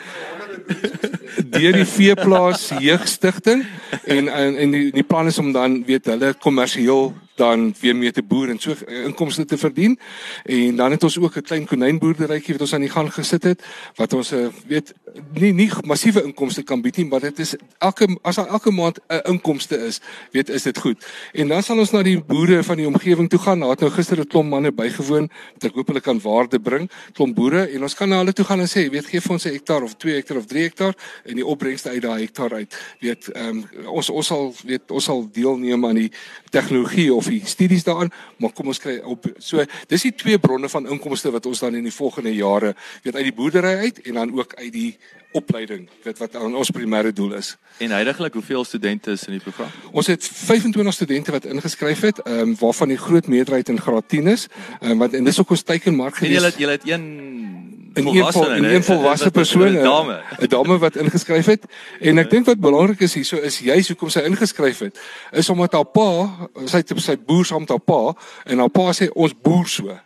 deur 1.50 1.74
die 1.74 1.86
veeplaas 1.86 2.68
jeugstigting 2.78 3.64
en 4.04 4.28
en, 4.28 4.56
en 4.56 4.70
die, 4.70 4.90
die 4.94 5.02
plan 5.02 5.26
is 5.26 5.38
om 5.38 5.52
dan 5.52 5.80
weet 5.86 6.06
hulle 6.06 6.34
kommersieel 6.38 7.10
dan 7.40 7.74
weer 7.80 7.96
mee 7.96 8.12
te 8.12 8.22
boer 8.22 8.52
en 8.52 8.58
so 8.60 8.74
eh, 8.76 9.04
inkomste 9.08 9.44
te 9.44 9.58
verdien. 9.58 9.98
En 10.44 10.76
dan 10.76 10.90
het 10.90 11.02
ons 11.02 11.18
ook 11.18 11.36
'n 11.36 11.42
klein 11.42 11.66
konynboerderytjie 11.66 12.54
wat 12.54 12.66
ons 12.66 12.74
aan 12.74 12.86
die 12.86 12.94
gang 12.96 13.08
gesit 13.12 13.42
het 13.42 13.64
wat 13.96 14.12
ons 14.12 14.32
eh, 14.32 14.46
weet 14.66 14.92
nie 15.40 15.52
nie 15.52 15.70
massiewe 15.84 16.22
inkomste 16.22 16.62
kan 16.62 16.82
bied 16.82 16.96
nie, 16.96 17.06
maar 17.06 17.20
dit 17.20 17.38
is 17.38 17.54
elke 17.78 18.06
as 18.22 18.36
daar 18.36 18.46
elke 18.46 18.70
maand 18.70 19.00
'n 19.08 19.20
inkomste 19.32 19.76
is, 19.86 20.00
weet 20.32 20.48
is 20.48 20.62
dit 20.62 20.78
goed. 20.78 21.06
En 21.32 21.48
dan 21.48 21.62
sal 21.62 21.78
ons 21.78 21.90
na 21.90 22.02
die 22.02 22.20
boere 22.20 22.62
van 22.62 22.76
die 22.76 22.86
omgewing 22.86 23.28
toe 23.28 23.38
gaan. 23.38 23.60
Daar 23.60 23.70
het 23.70 23.80
nou 23.80 23.90
gister 23.90 24.20
'n 24.20 24.26
klomp 24.26 24.50
manne 24.50 24.72
bygewoon 24.72 25.30
wat 25.54 25.64
ek 25.64 25.74
hoop 25.74 25.86
hulle 25.86 26.00
kan 26.00 26.20
waarde 26.20 26.60
bring, 26.60 26.90
klomp 27.12 27.34
boere 27.34 27.66
en 27.66 27.82
ons 27.82 27.94
kan 27.94 28.08
na 28.08 28.16
hulle 28.16 28.32
toe 28.32 28.44
gaan 28.44 28.60
en 28.60 28.68
sê, 28.68 28.90
weet 28.90 29.06
gee 29.06 29.20
vir 29.20 29.32
ons 29.32 29.44
'n 29.44 29.52
hektaar 29.52 29.82
of 29.82 29.96
2 29.96 30.14
hektaar 30.14 30.36
of 30.36 30.46
3 30.46 30.62
hektaar 30.62 30.94
en 31.24 31.34
die 31.34 31.46
opbrengste 31.46 31.88
uit 31.88 32.02
daai 32.02 32.20
hektaar 32.20 32.52
uit. 32.52 32.76
Weet 33.00 33.28
ehm 33.28 33.48
um, 33.48 33.86
ons 33.86 34.10
ons 34.10 34.26
sal 34.26 34.54
weet 34.64 34.90
ons 34.90 35.04
sal 35.04 35.28
deelneem 35.32 35.86
aan 35.86 35.94
die 35.94 36.12
tegnologie 36.50 37.14
of 37.14 37.29
die 37.30 37.42
studies 37.48 37.86
daaraan, 37.86 38.12
maar 38.38 38.52
kom 38.56 38.70
ons 38.72 38.82
kry 38.82 38.98
op 39.04 39.26
so 39.38 39.64
dis 39.88 40.06
die 40.08 40.14
twee 40.14 40.38
bronne 40.38 40.68
van 40.68 40.88
inkomste 40.90 41.32
wat 41.34 41.46
ons 41.46 41.62
dan 41.62 41.78
in 41.78 41.86
die 41.86 41.94
volgende 41.94 42.34
jare 42.34 42.74
weet 43.04 43.16
uit 43.16 43.26
die 43.30 43.36
boerdery 43.36 43.74
uit 43.86 44.02
en 44.06 44.20
dan 44.20 44.34
ook 44.38 44.54
uit 44.58 44.72
die 44.72 44.92
opleiding 45.32 45.88
weet 46.02 46.18
wat 46.18 46.36
aan 46.36 46.56
ons 46.58 46.72
primêre 46.74 47.12
doel 47.14 47.36
is. 47.38 47.54
En 47.78 47.94
heidaglik 47.94 48.34
hoeveel 48.34 48.64
studente 48.64 49.14
is 49.14 49.24
in 49.28 49.36
die 49.38 49.42
program? 49.42 49.70
Ons 49.92 50.10
het 50.10 50.24
25 50.26 50.94
studente 50.94 51.30
wat 51.30 51.46
ingeskryf 51.46 52.00
het, 52.00 52.22
ehm 52.24 52.50
um, 52.50 52.56
waarvan 52.58 52.88
die 52.88 52.98
groot 52.98 53.26
meerderheid 53.26 53.68
in 53.68 53.80
graad 53.80 54.08
10 54.08 54.26
is, 54.26 54.48
ehm 54.80 54.90
um, 54.90 54.98
wat 54.98 55.14
en 55.14 55.24
dis 55.24 55.38
ook 55.40 55.50
ons 55.50 55.62
teikenmark 55.62 56.16
gewees. 56.16 56.36
En 56.36 56.42
jy 56.42 56.50
het 56.50 56.58
jy 56.58 56.70
het 56.70 56.88
een 56.88 57.69
in 57.94 58.06
een 58.06 58.32
vol, 58.32 58.50
in 58.52 58.64
een 58.64 58.84
volwasse 58.84 59.30
persoon 59.30 59.72
'n 59.78 59.82
dame. 59.82 60.20
'n 60.38 60.46
dame 60.46 60.78
wat 60.78 60.96
ingeskryf 60.96 61.46
het. 61.46 61.64
En 62.00 62.18
ek 62.18 62.30
dink 62.30 62.46
wat 62.46 62.60
belangrik 62.60 63.00
is 63.00 63.14
hierso 63.14 63.36
is 63.36 63.58
juis 63.58 63.88
hoekom 63.88 64.08
sy 64.08 64.20
ingeskryf 64.20 64.78
het 64.78 65.00
is 65.30 65.48
omdat 65.48 65.72
haar 65.72 65.84
pa 65.84 66.08
sy 66.64 66.82
het 66.82 66.92
sy 66.96 67.16
boer 67.26 67.46
saam 67.46 67.64
met 67.64 67.68
haar 67.74 67.84
pa 67.84 68.14
en 68.44 68.58
haar 68.58 68.72
pa 68.72 68.92
sê 68.96 69.10
ons 69.12 69.34
boer 69.42 69.68
so 69.68 69.98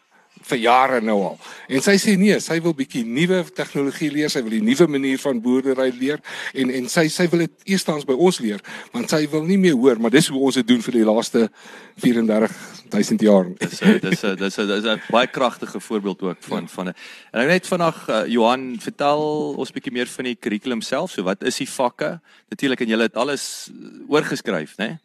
vir 0.44 0.58
jare 0.60 1.00
nou 1.00 1.16
al. 1.30 1.38
En 1.68 1.82
sy 1.84 1.94
sê 2.00 2.16
nee, 2.20 2.36
sy 2.40 2.58
wil 2.64 2.74
bietjie 2.76 3.04
nuwe 3.06 3.42
tegnologie 3.56 4.10
leer, 4.12 4.30
sy 4.30 4.42
wil 4.44 4.52
'n 4.58 4.64
nuwe 4.64 4.86
manier 4.88 5.18
van 5.18 5.40
boerdery 5.40 5.90
leer 5.98 6.20
en 6.54 6.70
en 6.70 6.88
sy 6.88 7.08
sy 7.08 7.26
wil 7.28 7.46
dit 7.46 7.52
eerstens 7.64 8.04
by 8.04 8.12
ons 8.12 8.40
leer, 8.40 8.60
want 8.92 9.10
sy 9.10 9.26
wil 9.30 9.44
nie 9.44 9.58
meer 9.58 9.74
hoor, 9.74 9.98
maar 9.98 10.10
dis 10.10 10.28
hoe 10.28 10.40
ons 10.40 10.54
dit 10.54 10.66
doen 10.66 10.82
vir 10.82 10.92
die 10.92 11.04
laaste 11.04 11.48
34000 11.96 13.20
jaar. 13.20 13.46
Dis 13.58 13.80
dis 13.80 14.20
dis 14.20 14.56
dis 14.56 14.84
'n 14.84 15.00
baie 15.10 15.26
kragtige 15.26 15.80
voorbeeld 15.80 16.22
ook 16.22 16.38
van 16.40 16.62
ja. 16.62 16.68
van 16.68 16.88
'n 16.88 16.94
En 17.32 17.40
ek 17.40 17.48
net 17.48 17.66
vanaand 17.66 18.08
uh, 18.08 18.26
Johan, 18.26 18.76
vertel 18.80 19.54
ons 19.58 19.72
bietjie 19.72 19.92
meer 19.92 20.06
van 20.06 20.24
die 20.24 20.36
kurrikulum 20.36 20.82
self. 20.82 21.10
So 21.10 21.22
wat 21.22 21.42
is 21.42 21.56
die 21.56 21.68
vakke? 21.68 22.20
Natuurlik 22.48 22.80
en 22.80 22.88
jy 22.88 22.98
het 22.98 23.16
alles 23.16 23.70
oorgeskryf, 24.08 24.76
né? 24.78 24.86
Nee? 24.86 24.98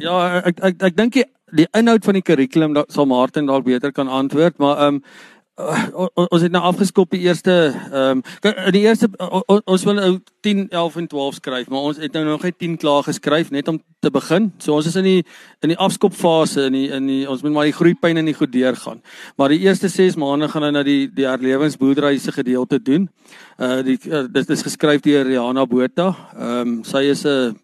Ja, 0.00 0.40
ek 0.46 0.60
ek 0.62 0.82
ek 0.86 0.96
dink 0.96 1.16
die 1.18 1.26
die 1.52 1.66
inhoud 1.76 2.04
van 2.04 2.18
die 2.18 2.22
kurrikulum 2.22 2.78
sal 2.88 3.06
Martin 3.06 3.46
dalk 3.46 3.64
beter 3.64 3.92
kan 3.92 4.08
antwoord, 4.08 4.58
maar 4.58 4.78
ehm 4.78 5.00
um, 5.00 5.04
uh, 5.60 6.06
ons 6.30 6.42
het 6.42 6.52
nou 6.52 6.62
afgeskop 6.70 7.12
die 7.14 7.22
eerste 7.26 7.54
ehm 7.90 8.20
um, 8.20 8.56
in 8.66 8.74
die 8.76 8.84
eerste 8.86 9.08
uh, 9.20 9.40
ons 9.64 9.84
wil 9.84 9.98
nou 9.98 10.10
10, 10.46 10.66
11 10.68 10.96
en 10.96 11.06
12 11.12 11.38
skryf, 11.40 11.68
maar 11.68 11.88
ons 11.90 12.00
het 12.00 12.12
nou 12.16 12.24
nog 12.24 12.44
net 12.46 12.58
10 12.58 12.76
klaar 12.80 13.04
geskryf 13.04 13.50
net 13.50 13.68
om 13.68 13.80
te 14.00 14.10
begin. 14.10 14.50
So 14.58 14.74
ons 14.78 14.88
is 14.88 14.96
in 14.96 15.04
die 15.04 15.22
in 15.60 15.74
die 15.74 15.78
afskopfase 15.78 16.66
in 16.70 16.76
die 16.78 16.86
in 16.96 17.08
die 17.10 17.22
ons 17.28 17.42
moet 17.44 17.52
maar 17.56 17.68
die 17.68 17.76
groeipyn 17.76 18.20
in 18.20 18.30
die 18.30 18.36
goed 18.36 18.52
deurgaan. 18.52 19.02
Maar 19.36 19.54
die 19.54 19.60
eerste 19.66 19.88
6 19.88 20.16
maande 20.16 20.48
gaan 20.48 20.64
nou 20.66 20.72
na 20.78 20.84
die 20.86 21.10
die 21.12 21.28
herlewingsboerdery 21.28 22.18
se 22.18 22.32
gedeelte 22.32 22.80
doen. 22.82 23.08
Uh 23.58 23.82
die 23.84 23.98
uh, 24.08 24.24
dit 24.32 24.50
is 24.56 24.62
geskryf 24.62 25.04
deur 25.04 25.26
Rihanna 25.28 25.66
Botha. 25.66 26.14
Ehm 26.36 26.60
um, 26.60 26.78
sy 26.84 27.04
is 27.10 27.26
'n 27.26 27.58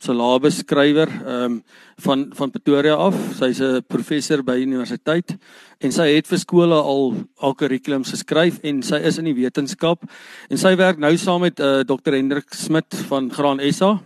syllabus 0.00 0.60
skrywer 0.64 1.08
ehm 1.08 1.44
um, 1.44 1.62
van 2.00 2.30
van 2.32 2.50
Pretoria 2.50 2.94
af. 2.96 3.14
Sy's 3.36 3.60
'n 3.60 3.82
professor 3.88 4.42
by 4.42 4.56
universiteit 4.56 5.36
en 5.80 5.92
sy 5.92 6.06
het 6.16 6.26
vir 6.26 6.38
skole 6.38 6.74
al 6.74 7.14
al 7.38 7.54
kurrikulums 7.54 8.10
geskryf 8.10 8.60
en 8.62 8.82
sy 8.82 8.96
is 8.96 9.18
in 9.18 9.24
die 9.24 9.34
wetenskap 9.34 10.02
en 10.50 10.56
sy 10.56 10.76
werk 10.76 10.98
nou 10.98 11.16
saam 11.16 11.40
met 11.40 11.60
uh, 11.60 11.80
eh, 11.80 11.84
Dr 11.84 12.12
Hendrik 12.12 12.54
Smit 12.54 12.94
van 13.08 13.30
Graan 13.30 13.60
SA. 13.72 14.00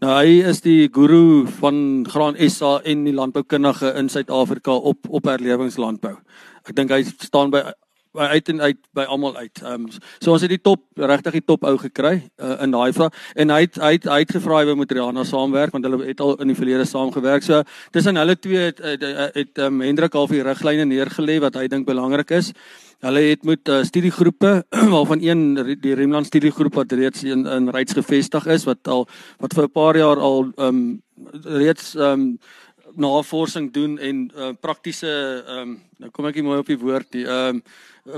Nou 0.00 0.12
hy 0.12 0.42
is 0.48 0.60
die 0.60 0.88
guru 0.88 1.46
van 1.60 2.04
Graan 2.08 2.36
SA 2.50 2.80
en 2.84 3.04
die 3.04 3.14
landboukundige 3.14 3.94
in 3.94 4.08
Suid-Afrika 4.08 4.72
op 4.72 5.06
op 5.08 5.24
herlewingslandbou. 5.24 6.16
Ek 6.66 6.74
dink 6.74 6.90
hy 6.90 7.02
staan 7.02 7.50
by 7.50 7.62
uit 8.18 8.48
en 8.48 8.60
uit 8.60 8.78
by 8.96 9.04
almal 9.04 9.36
uit. 9.36 9.62
Ehm 9.62 9.86
um, 9.86 9.88
so 10.18 10.32
ons 10.32 10.42
het 10.42 10.50
die 10.50 10.60
top 10.62 10.82
regtig 10.94 11.32
die 11.38 11.44
top 11.44 11.64
ou 11.64 11.76
gekry 11.78 12.14
uh, 12.40 12.56
in 12.62 12.70
daai 12.70 12.92
vraag 12.92 13.14
en 13.34 13.50
hy 13.50 13.60
het 13.66 13.78
hy 13.82 13.92
het, 13.98 14.08
het 14.08 14.34
gevra 14.36 14.64
wou 14.64 14.76
met 14.76 14.92
Rihanna 14.92 15.24
saamwerk 15.24 15.72
want 15.72 15.84
hulle 15.84 16.04
het 16.06 16.20
al 16.20 16.36
in 16.40 16.52
die 16.52 16.58
verlede 16.58 16.84
saamgewerk. 16.84 17.42
So 17.42 17.62
tussen 17.92 18.16
hulle 18.16 18.36
twee 18.36 18.70
het 18.70 18.78
het, 18.78 19.06
het 19.34 19.58
um, 19.58 19.80
Hendrik 19.80 20.14
al 20.14 20.28
die 20.32 20.42
riglyne 20.42 20.84
neergelê 20.84 21.40
wat 21.40 21.54
hy 21.54 21.66
dink 21.68 21.86
belangrik 21.86 22.30
is. 22.30 22.52
Hulle 23.04 23.20
het 23.28 23.44
met 23.44 23.68
uh, 23.68 23.82
studiegroepe 23.84 24.52
waarvan 24.94 25.22
een 25.22 25.78
die 25.80 25.94
Remland 25.94 26.26
studiegroep 26.26 26.74
wat 26.74 26.92
reeds 26.92 27.24
in 27.24 27.46
in 27.46 27.68
Ryds 27.68 27.92
gevestig 27.92 28.46
is 28.46 28.64
wat 28.64 28.88
al 28.88 29.08
wat 29.38 29.54
vir 29.54 29.64
'n 29.64 29.72
paar 29.72 29.96
jaar 29.96 30.16
al 30.16 30.52
ehm 30.56 30.68
um, 30.68 31.02
reeds 31.44 31.94
ehm 31.94 32.12
um, 32.12 32.38
navorsing 32.96 33.72
doen 33.72 33.98
en 33.98 34.30
uh, 34.34 34.52
praktiese 34.60 35.10
ehm 35.46 35.58
um, 35.58 35.76
nou 35.96 36.10
kom 36.12 36.26
ek 36.28 36.36
nie 36.36 36.44
mooi 36.44 36.58
op 36.60 36.70
die 36.70 36.78
woord 36.80 37.12
die 37.12 37.24
ehm 37.26 37.60
um, 37.60 37.62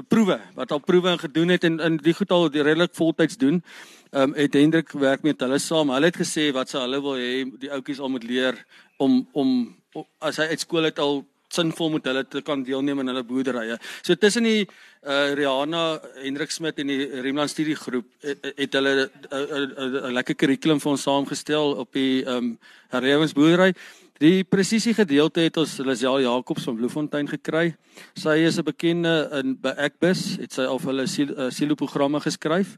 proewe 0.09 0.37
wat 0.55 0.73
al 0.73 0.83
proewe 0.85 1.15
gedoen 1.19 1.49
het 1.55 1.65
en 1.65 1.79
in 1.81 1.97
die 2.03 2.13
goed 2.15 2.31
al 2.31 2.51
redelik 2.53 2.93
voltyds 2.93 3.37
doen. 3.37 3.63
Ehm 4.11 4.31
um, 4.31 4.35
het 4.35 4.55
Hendrik 4.55 4.93
werk 4.93 5.23
met 5.23 5.41
hulle 5.41 5.59
saam. 5.59 5.91
Hulle 5.91 6.11
het 6.13 6.21
gesê 6.21 6.53
wat 6.53 6.69
sou 6.69 6.83
hulle 6.83 7.01
wil 7.03 7.17
hê 7.17 7.33
die 7.61 7.73
ouetjies 7.73 8.01
al 8.01 8.13
moet 8.13 8.25
leer 8.25 8.65
om 8.97 9.27
om 9.33 9.75
as 10.19 10.37
hy 10.37 10.51
uit 10.53 10.61
skool 10.61 10.85
het 10.85 10.99
al 10.99 11.25
sinvol 11.49 11.91
moet 11.91 12.05
hulle 12.09 12.25
te 12.29 12.43
kan 12.45 12.63
deelneem 12.65 13.01
aan 13.01 13.13
hulle 13.13 13.25
boerderye. 13.25 13.79
So 14.03 14.15
tussen 14.15 14.45
die 14.49 14.69
uh 15.09 15.33
Rihanna 15.39 16.01
Hendrik 16.23 16.51
Smit 16.51 16.81
en 16.83 16.91
die 16.91 17.07
Remland 17.23 17.51
studiegroep 17.51 18.07
het, 18.27 18.49
het 18.57 18.73
hulle 18.75 19.11
'n 19.31 20.13
lekker 20.13 20.35
kurrikulum 20.35 20.81
vir 20.81 20.91
ons 20.91 21.03
saamgestel 21.03 21.77
op 21.85 21.93
die 21.93 22.25
ehm 22.25 22.37
um, 22.37 22.59
herlewingsboerdery. 22.91 23.75
Die 24.19 24.43
presisie 24.43 24.97
gedeelte 24.99 25.45
het 25.45 25.57
ons 25.61 25.77
Lisel 25.87 26.25
Jacobs 26.25 26.65
van 26.67 26.75
Bloemfontein 26.75 27.29
gekry. 27.31 27.77
Sy 28.19 28.35
is 28.43 28.59
'n 28.59 28.65
bekende 28.67 29.31
in 29.39 29.55
by 29.55 29.73
Ekbus, 29.79 30.39
het 30.43 30.53
sy 30.53 30.63
al 30.63 30.79
vir 30.79 30.91
hulle 30.91 31.07
eh, 31.07 31.51
silo 31.51 31.75
programme 31.75 32.21
geskryf. 32.21 32.77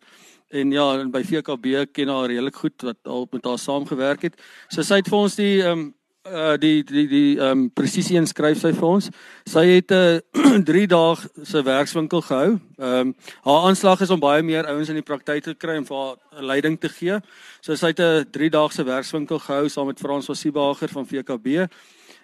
En 0.51 0.71
ja, 0.71 1.01
en 1.01 1.11
by 1.11 1.23
VKB 1.23 1.93
ken 1.93 2.09
haar 2.09 2.29
redelik 2.29 2.57
goed 2.57 2.83
wat 2.83 2.97
al 3.05 3.27
met 3.33 3.45
haar 3.45 3.59
saamgewerk 3.59 4.23
het. 4.23 4.35
So 4.69 4.83
sy 4.83 4.97
het 4.97 5.09
vir 5.09 5.19
ons 5.19 5.37
die 5.37 5.63
ehm 5.63 5.79
um, 5.79 5.95
uh 6.29 6.57
die 6.61 6.83
die 6.85 7.07
die 7.09 7.39
ehm 7.39 7.51
um, 7.51 7.71
presisie 7.73 8.19
inskryf 8.21 8.59
sy 8.61 8.73
vir 8.77 8.89
ons. 8.89 9.09
Sy 9.49 9.65
het 9.67 9.91
'n 9.91 10.21
uh, 10.37 10.59
3 10.69 10.87
dae 10.87 11.17
se 11.45 11.63
werkswinkel 11.65 12.21
gehou. 12.21 12.61
Ehm 12.77 13.09
um, 13.09 13.15
haar 13.45 13.65
aanslag 13.69 14.01
is 14.01 14.11
om 14.11 14.21
baie 14.21 14.43
meer 14.43 14.67
ouens 14.67 14.89
in 14.89 15.01
die 15.01 15.07
praktyk 15.07 15.43
te 15.43 15.55
kry 15.55 15.77
en 15.77 15.85
vir 15.85 15.97
haar 15.97 16.17
'n 16.41 16.45
leiding 16.45 16.81
te 16.81 16.89
gee. 16.89 17.21
So 17.61 17.75
sy 17.75 17.87
het 17.87 18.01
'n 18.01 18.27
3 18.31 18.51
dae 18.51 18.69
se 18.69 18.85
werkswinkel 18.85 19.39
gehou 19.39 19.69
saam 19.69 19.87
met 19.87 19.99
Frans 19.99 20.27
van 20.27 20.37
Siebager 20.37 20.89
van 20.89 21.07
VKB. 21.07 21.69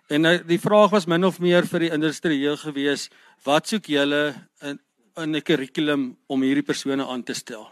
En 0.08 0.24
uh, 0.24 0.38
die 0.46 0.60
vraag 0.60 0.90
was 0.90 1.06
min 1.06 1.24
of 1.24 1.40
meer 1.40 1.66
vir 1.66 1.80
die 1.80 1.90
industrieel 1.90 2.56
gewees, 2.56 3.08
wat 3.44 3.66
soek 3.66 3.86
julle 3.86 4.34
in 4.62 4.78
in 5.16 5.36
'n 5.36 5.42
kurrikulum 5.42 6.16
om 6.26 6.42
hierdie 6.42 6.66
persone 6.66 7.06
aan 7.06 7.22
te 7.22 7.34
stel? 7.34 7.70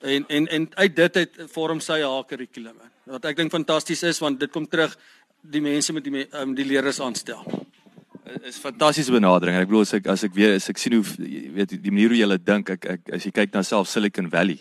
En 0.00 0.24
en 0.28 0.48
en 0.48 0.68
uit 0.74 0.96
dit 0.96 1.14
het 1.14 1.36
vorm 1.46 1.80
sy 1.80 2.02
haar 2.02 2.24
kurrikulum. 2.24 2.76
Wat 3.06 3.24
ek 3.24 3.36
dink 3.36 3.50
fantasties 3.50 4.02
is 4.02 4.20
want 4.22 4.40
dit 4.40 4.50
kom 4.50 4.66
terug 4.68 4.96
die 5.42 5.62
mense 5.62 5.92
met 5.92 6.04
die 6.06 6.26
um, 6.38 6.54
die 6.54 6.66
leerders 6.66 7.00
aanstel. 7.00 7.42
Is 8.46 8.60
fantastiese 8.62 9.12
benadering. 9.12 9.58
Ek 9.58 9.68
bedoel 9.68 9.86
as 9.86 9.94
ek 9.98 10.06
as 10.12 10.24
ek 10.24 10.34
weer 10.36 10.56
as 10.56 10.68
ek 10.70 10.80
sien 10.80 10.94
hoe 10.96 11.04
weet 11.56 11.74
die 11.74 11.92
manier 11.92 12.14
hoe 12.14 12.20
jy 12.20 12.38
dink 12.38 12.70
ek, 12.76 12.86
ek 12.86 13.14
as 13.18 13.26
jy 13.26 13.32
kyk 13.34 13.54
na 13.54 13.64
self 13.66 13.90
Silicon 13.90 14.30
Valley 14.30 14.60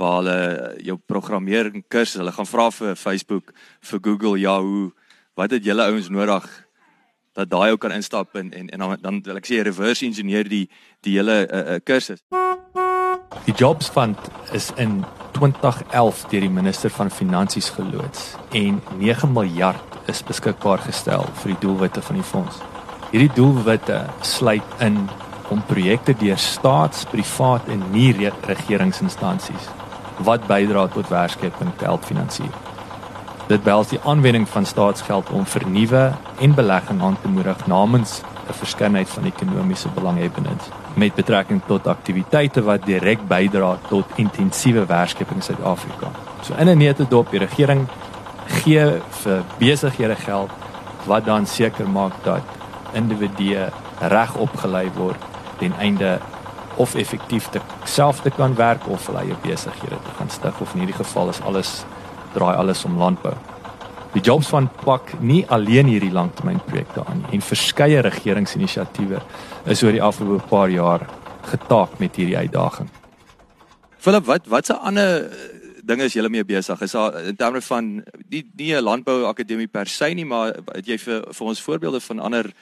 waar 0.00 0.22
hulle 0.22 0.36
jou 0.80 0.96
programmering 0.96 1.82
kursus, 1.92 2.22
hulle 2.22 2.32
gaan 2.32 2.48
vra 2.48 2.70
vir 2.72 2.94
Facebook, 2.96 3.50
vir 3.84 4.00
Google, 4.00 4.38
Yahoo, 4.40 4.94
wat 5.36 5.52
het 5.52 5.66
julle 5.66 5.84
ouens 5.92 6.08
nodig 6.08 6.46
dat 7.36 7.50
daai 7.52 7.74
ou 7.74 7.76
kan 7.76 7.92
instap 7.92 8.38
en 8.40 8.48
en, 8.56 8.70
en 8.72 8.78
dan 8.86 8.96
dan 9.02 9.20
wil 9.26 9.40
ek 9.40 9.48
sê 9.48 9.60
reverse 9.64 10.06
engineer 10.06 10.48
die 10.48 10.66
die 11.04 11.18
hele 11.18 11.42
uh, 11.44 11.60
uh, 11.74 11.78
kursus. 11.84 12.24
Die 13.46 13.54
Jobs 13.54 13.88
Fund 13.88 14.18
is 14.52 14.72
in 14.76 15.04
2011 15.36 16.24
deur 16.32 16.44
die 16.48 16.50
minister 16.50 16.90
van 16.90 17.10
Finansies 17.10 17.70
geloods 17.76 18.34
en 18.52 18.82
9 18.98 19.32
miljard 19.32 19.89
is 20.10 20.22
beskikbaar 20.26 20.82
gestel 20.84 21.26
vir 21.42 21.52
die 21.52 21.60
doelwitte 21.62 22.02
van 22.02 22.18
die 22.18 22.26
fonds. 22.26 22.60
Hierdie 23.10 23.32
doelwitte 23.34 24.04
sluit 24.26 24.82
in 24.84 24.98
om 25.50 25.62
projekte 25.66 26.14
deur 26.14 26.38
staats, 26.38 27.04
privaat 27.10 27.68
en 27.74 27.82
nie 27.94 28.12
regeringsinstansies 28.46 29.70
wat 30.26 30.44
bydra 30.50 30.84
tot 30.92 31.08
werkskeping 31.08 31.72
te 31.80 31.86
help 31.88 32.04
finansier. 32.04 32.52
Dit 33.48 33.64
behels 33.66 33.90
die 33.90 34.02
aanwending 34.06 34.44
van 34.48 34.68
staatsgeld 34.68 35.30
om 35.34 35.48
vernuwe 35.48 36.10
en 36.44 36.54
belegging 36.54 37.00
aan 37.02 37.16
te 37.22 37.28
moedig 37.28 37.66
namens 37.66 38.20
'n 38.48 38.58
verskeidenheid 38.62 39.08
van 39.08 39.24
ekonomiese 39.24 39.88
belanghebbendes. 39.94 40.70
met 40.94 41.14
betrekking 41.14 41.60
tot 41.66 41.86
aktiwiteite 41.86 42.62
wat 42.66 42.86
direk 42.86 43.22
bydra 43.28 43.76
tot 43.88 44.18
intensiewe 44.20 44.86
werkskeping 44.86 45.38
in 45.38 45.42
Suid-Afrika. 45.42 46.10
So 46.42 46.54
in 46.54 46.68
'n 46.68 46.78
netedop 46.78 47.30
die 47.30 47.38
regering 47.38 47.86
gee 48.50 48.86
vir 49.22 49.44
besighede 49.58 50.16
geld 50.24 50.50
wat 51.06 51.24
dan 51.24 51.46
seker 51.46 51.88
maak 51.88 52.16
dat 52.24 52.42
individue 52.94 53.68
reg 54.00 54.34
opgelei 54.36 54.88
word 54.96 55.28
ten 55.58 55.72
einde 55.78 56.18
of 56.76 56.94
effektief 56.94 57.48
te 57.48 57.60
self 57.84 58.20
te 58.20 58.30
kan 58.30 58.54
werk 58.54 58.88
of 58.88 59.06
hulle 59.06 59.24
eie 59.24 59.36
besighede 59.42 59.98
te 60.04 60.18
gaan 60.18 60.30
stig 60.30 60.60
of 60.60 60.74
in 60.74 60.84
hierdie 60.84 60.98
geval 60.98 61.32
is 61.32 61.40
alles 61.40 61.84
draai 62.34 62.54
alles 62.56 62.84
om 62.84 62.98
landbou. 62.98 63.34
Die 64.14 64.22
jobs 64.22 64.48
van 64.50 64.68
pak 64.84 65.12
nie 65.20 65.44
alleen 65.48 65.86
hierdie 65.86 66.12
langtermynprojekte 66.12 67.04
aan 67.06 67.24
en 67.30 67.42
verskeie 67.42 68.00
regeringsinisiatiewe 68.02 69.20
is 69.70 69.82
oor 69.82 69.94
die 69.94 70.02
afgelope 70.02 70.48
paar 70.50 70.70
jaar 70.70 71.06
getaak 71.50 71.98
met 71.98 72.16
hierdie 72.18 72.38
uitdaging. 72.38 72.88
Philip, 74.00 74.26
wat 74.26 74.48
watse 74.48 74.76
ander 74.76 75.28
dinge 75.90 76.06
is 76.06 76.16
julle 76.16 76.30
mee 76.32 76.46
besig? 76.46 76.82
Is 76.86 76.94
daar 76.96 77.18
in 77.26 77.36
terme 77.36 77.60
van 77.66 77.88
nie 78.28 78.44
nie 78.56 78.74
'n 78.74 78.82
landbou 78.82 79.24
akademie 79.26 79.68
per 79.68 79.86
se 79.86 80.14
nie, 80.14 80.24
maar 80.24 80.54
het 80.74 80.86
jy 80.86 80.98
vir 80.98 81.24
vir 81.32 81.46
ons 81.46 81.62
voorbeelde 81.62 82.00
van 82.00 82.18
ander 82.18 82.52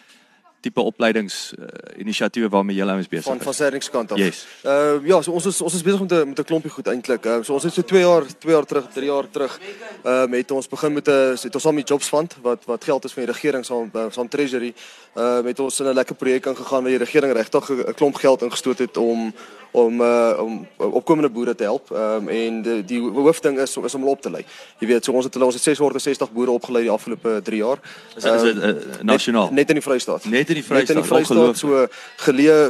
tipe 0.61 0.81
opleidings 0.81 1.53
uh, 1.59 1.67
inisiatiewe 2.03 2.49
waarmee 2.49 2.77
julle 2.77 2.97
ons 2.99 3.09
besig 3.09 3.25
is? 3.25 3.31
Van 3.31 3.41
van 3.41 3.55
Serrings 3.55 3.91
kant 3.91 4.13
af. 4.13 4.19
Yes. 4.19 4.47
Uh 4.65 4.99
ja, 5.07 5.21
so 5.23 5.33
ons 5.33 5.47
is 5.47 5.61
ons 5.63 5.75
is 5.75 5.83
besig 5.83 6.01
met 6.01 6.13
'n 6.13 6.29
met 6.29 6.39
'n 6.39 6.45
klompie 6.45 6.71
goed 6.71 6.87
eintlik. 6.87 7.27
Uh, 7.27 7.43
so 7.43 7.53
ons 7.53 7.63
het 7.63 7.75
so 7.75 7.83
2 7.83 8.01
jaar 8.01 8.25
2 8.39 8.53
jaar 8.53 8.67
terug, 8.67 8.87
3 8.93 9.07
jaar 9.07 9.31
terug 9.31 9.61
uh 10.05 10.27
met 10.27 10.51
ons 10.51 10.69
begin 10.69 10.93
met 10.93 11.09
'n 11.09 11.37
het 11.43 11.55
ons 11.55 11.63
saam 11.63 11.75
met 11.75 11.89
Jobs 11.89 12.09
Fund 12.09 12.37
wat 12.43 12.65
wat 12.65 12.85
geld 12.85 13.05
is 13.05 13.13
van 13.13 13.25
die 13.25 13.33
regering 13.33 13.65
saam 13.65 13.91
uh, 13.95 14.07
saam 14.11 14.29
Treasury. 14.29 14.75
Uh 15.15 15.43
met 15.43 15.61
ons 15.61 15.81
in 15.81 15.87
'n 15.87 15.95
lekker 15.95 16.15
projek 16.15 16.47
ingegaan 16.47 16.83
waar 16.83 16.91
die 16.91 17.05
regering 17.07 17.33
regtig 17.33 17.71
'n 17.71 17.95
klomp 17.95 18.15
geld 18.15 18.43
ingestoot 18.43 18.79
het 18.79 18.97
om 18.97 19.33
om 19.71 20.01
uh, 20.01 20.39
om 20.41 20.67
opkomende 20.77 21.31
boere 21.31 21.55
te 21.55 21.63
help. 21.63 21.91
Ehm 21.91 22.03
um, 22.03 22.29
en 22.29 22.63
die, 22.63 22.85
die 22.85 23.01
hoofding 23.01 23.59
is 23.59 23.77
is 23.77 23.95
om 23.95 24.01
hulle 24.01 24.15
op 24.15 24.23
te 24.23 24.31
lei. 24.31 24.45
Jy 24.79 24.87
weet, 24.87 25.05
so 25.05 25.13
ons 25.13 25.25
het 25.25 25.35
hulle 25.35 25.47
ons 25.47 25.55
het 25.55 25.63
660 25.63 26.33
boere 26.33 26.51
opgelei 26.51 26.83
die 26.83 26.93
afgelope 26.93 27.41
3 27.45 27.57
jaar. 27.57 27.81
Is 28.17 28.23
dit 28.23 28.33
is 28.33 28.43
dit 28.43 28.57
uh, 28.65 29.03
nasionaal? 29.03 29.51
Net, 29.53 29.55
net 29.55 29.69
in 29.69 29.81
die 29.81 29.85
Vrystaat. 29.85 30.25
Net 30.25 30.49
in 30.49 30.58
die 30.59 30.67
Vrystaat. 30.67 30.97
Net 30.97 30.97
in 30.97 31.03
die 31.03 31.09
Vrystaat 31.09 31.61
so 31.63 31.87
geleë 32.27 32.61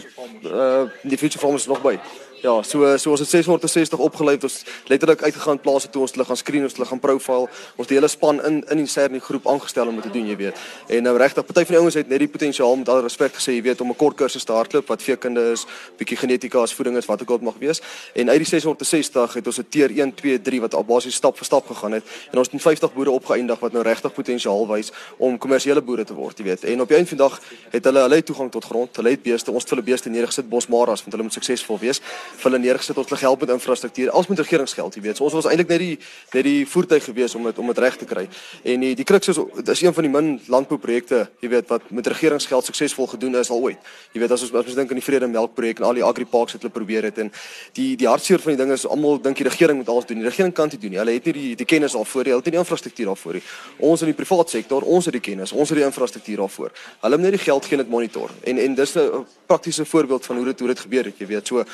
uh 0.46 0.87
die 1.03 1.18
future 1.20 1.42
farmers 1.42 1.68
nog 1.70 1.83
by. 1.85 1.96
Ja, 2.42 2.62
so 2.62 2.96
so 2.98 3.11
ons 3.11 3.20
het 3.20 3.29
660 3.29 3.98
opgelei 3.98 4.37
ons 4.42 4.62
letterlik 4.87 5.22
uitgegaan 5.22 5.59
plase 5.61 5.88
toe 5.90 6.03
ons 6.05 6.12
hulle 6.14 6.24
gaan 6.24 6.37
screen 6.37 6.62
ons 6.62 6.77
hulle 6.77 6.87
gaan 6.87 7.01
profile 7.03 7.48
ons 7.77 7.88
die 7.90 7.96
hele 7.96 8.09
span 8.09 8.38
in 8.46 8.61
in 8.70 8.83
die 8.83 8.87
CERN 8.87 9.18
groep 9.20 9.48
aangestel 9.51 9.88
om 9.90 9.96
dit 9.98 10.07
te 10.07 10.12
doen 10.14 10.29
jy 10.29 10.37
weet. 10.37 10.61
En 10.87 11.03
nou 11.03 11.16
regtig 11.18 11.46
party 11.46 11.64
van 11.66 11.74
die 11.74 11.81
ouens 11.81 11.98
het 11.98 12.09
net 12.09 12.22
die 12.22 12.29
potensiaal 12.31 12.77
met 12.77 12.88
al 12.88 13.03
respek 13.03 13.35
gesê 13.40 13.57
jy 13.57 13.62
weet 13.66 13.81
om 13.81 13.90
'n 13.90 13.96
kort 13.96 14.16
kursus 14.16 14.44
te 14.44 14.53
hardloop 14.53 14.87
wat 14.87 15.03
veekunde 15.03 15.51
is 15.53 15.66
bietjie 15.98 16.16
genetika 16.16 16.62
as 16.62 16.74
voeding 16.74 16.96
is 16.96 17.07
wat 17.07 17.22
ook 17.22 17.31
al 17.31 17.38
mag 17.42 17.59
wees. 17.59 17.81
En 18.14 18.31
uit 18.31 18.38
die 18.38 18.46
660 18.46 19.35
het 19.35 19.46
ons 19.46 19.59
'n 19.59 19.66
tier 19.68 19.90
1 19.90 20.14
2 20.14 20.42
3 20.42 20.61
wat 20.61 20.87
basies 20.87 21.14
stap 21.14 21.37
vir 21.37 21.44
stap 21.44 21.66
gegaan 21.66 21.92
het. 21.92 22.05
En 22.31 22.38
ons 22.38 22.48
het 22.51 22.62
50 22.62 22.94
boere 22.94 23.11
opgeëindig 23.11 23.59
wat 23.59 23.72
nou 23.72 23.83
regtig 23.83 24.12
potensiaal 24.12 24.66
wys 24.68 24.92
om 25.16 25.38
kommersiële 25.38 25.83
boere 25.83 26.05
te 26.05 26.14
word 26.14 26.38
jy 26.38 26.44
weet. 26.44 26.64
En 26.64 26.81
op 26.81 26.90
'n 26.90 27.07
vandag 27.07 27.40
het 27.70 27.85
hulle 27.85 28.01
hulle 28.01 28.22
toegang 28.22 28.51
tot 28.51 28.64
grond 28.64 28.96
hulle 28.96 29.11
het 29.11 29.22
beeste 29.22 29.51
ons 29.51 29.62
het 29.62 29.70
hulle 29.70 29.83
beeste 29.83 30.09
neergesit 30.09 30.48
bosmaras 30.48 31.01
want 31.01 31.12
hulle 31.12 31.22
moet 31.22 31.33
suksesvol 31.33 31.79
wees 31.79 32.01
vir 32.37 32.51
hulle 32.51 32.59
neergesit 32.62 32.99
ons 32.99 33.09
hulle 33.09 33.21
help 33.21 33.41
met 33.41 33.51
infrastruktuur 33.57 34.11
als 34.11 34.29
met 34.29 34.38
regeringsgeld 34.38 34.95
jy 34.95 35.03
weet. 35.03 35.17
So 35.17 35.25
ons 35.25 35.37
was 35.38 35.49
eintlik 35.51 35.69
net 35.69 35.83
die 35.83 35.99
net 36.35 36.45
die 36.45 36.67
voertuig 36.69 37.05
gewees 37.05 37.35
om 37.35 37.49
dit 37.49 37.59
om 37.59 37.67
dit 37.73 37.79
reg 37.79 37.97
te 37.97 38.09
kry. 38.09 38.27
En 38.64 38.85
die 38.85 38.95
die 38.99 39.05
crux 39.05 39.29
is 39.33 39.41
dis 39.64 39.83
een 39.83 39.95
van 39.95 40.07
die 40.07 40.12
min 40.12 40.31
landbouprojekte 40.47 41.29
jy 41.43 41.51
weet 41.53 41.69
wat 41.69 41.91
met 41.91 42.07
regeringsgeld 42.07 42.64
suksesvol 42.64 43.07
gedoen 43.14 43.38
is 43.41 43.51
al 43.51 43.62
ooit. 43.62 43.91
Jy 44.12 44.23
weet 44.23 44.35
as 44.37 44.45
ons 44.47 44.55
as 44.55 44.71
ons 44.73 44.79
dink 44.79 44.91
aan 44.91 45.01
die 45.01 45.07
vrede 45.07 45.29
melkprojek 45.31 45.83
en 45.83 45.88
al 45.91 45.99
die 46.01 46.05
agriparks 46.05 46.57
wat 46.57 46.67
hulle 46.67 46.75
probeer 46.75 47.09
het 47.09 47.19
en 47.19 47.33
die 47.79 47.95
die 47.97 48.09
hartseer 48.09 48.43
van 48.45 48.55
die 48.55 48.62
ding 48.62 48.73
is 48.75 48.87
almal 48.87 49.21
dink 49.23 49.41
die 49.41 49.49
regering 49.49 49.81
moet 49.83 49.88
alles 49.88 50.09
doen 50.09 50.23
die 50.23 50.29
regering 50.29 50.55
kan 50.55 50.69
dit 50.69 50.81
doen 50.81 50.95
nie. 50.97 51.01
Hulle 51.03 51.17
het 51.17 51.31
nie 51.31 51.37
die 51.38 51.55
die 51.62 51.69
kennis 51.69 51.97
daarvoor 51.97 52.25
nie 52.25 52.35
hulle 52.35 52.45
het 52.45 52.51
nie 52.51 52.57
die 52.59 52.62
infrastruktuur 52.64 53.12
daarvoor 53.12 53.38
nie. 53.38 53.45
Ons 53.91 54.05
in 54.07 54.12
die 54.12 54.19
privaat 54.19 54.51
sektor 54.51 54.85
ons 54.85 55.09
het 55.11 55.17
die 55.17 55.25
kennis 55.25 55.53
ons 55.53 55.73
het 55.73 55.81
die 55.81 55.87
infrastruktuur 55.87 56.45
daarvoor. 56.45 56.73
Hulle 57.03 57.19
moet 57.19 57.31
net 57.31 57.38
die 57.38 57.45
geld 57.47 57.67
gee 57.67 57.79
en 57.79 57.85
dit 57.85 57.93
monitor. 57.93 58.31
En 58.45 58.59
en 58.59 58.75
dis 58.75 58.97
'n 58.97 59.27
praktiese 59.47 59.85
voorbeeld 59.85 60.27
van 60.27 60.37
hoe 60.37 60.45
dit 60.45 60.59
hoe 60.59 60.69
dit 60.69 60.81
gebeur 60.81 61.05
het 61.05 61.19
jy 61.19 61.27
weet. 61.27 61.47
So 61.47 61.64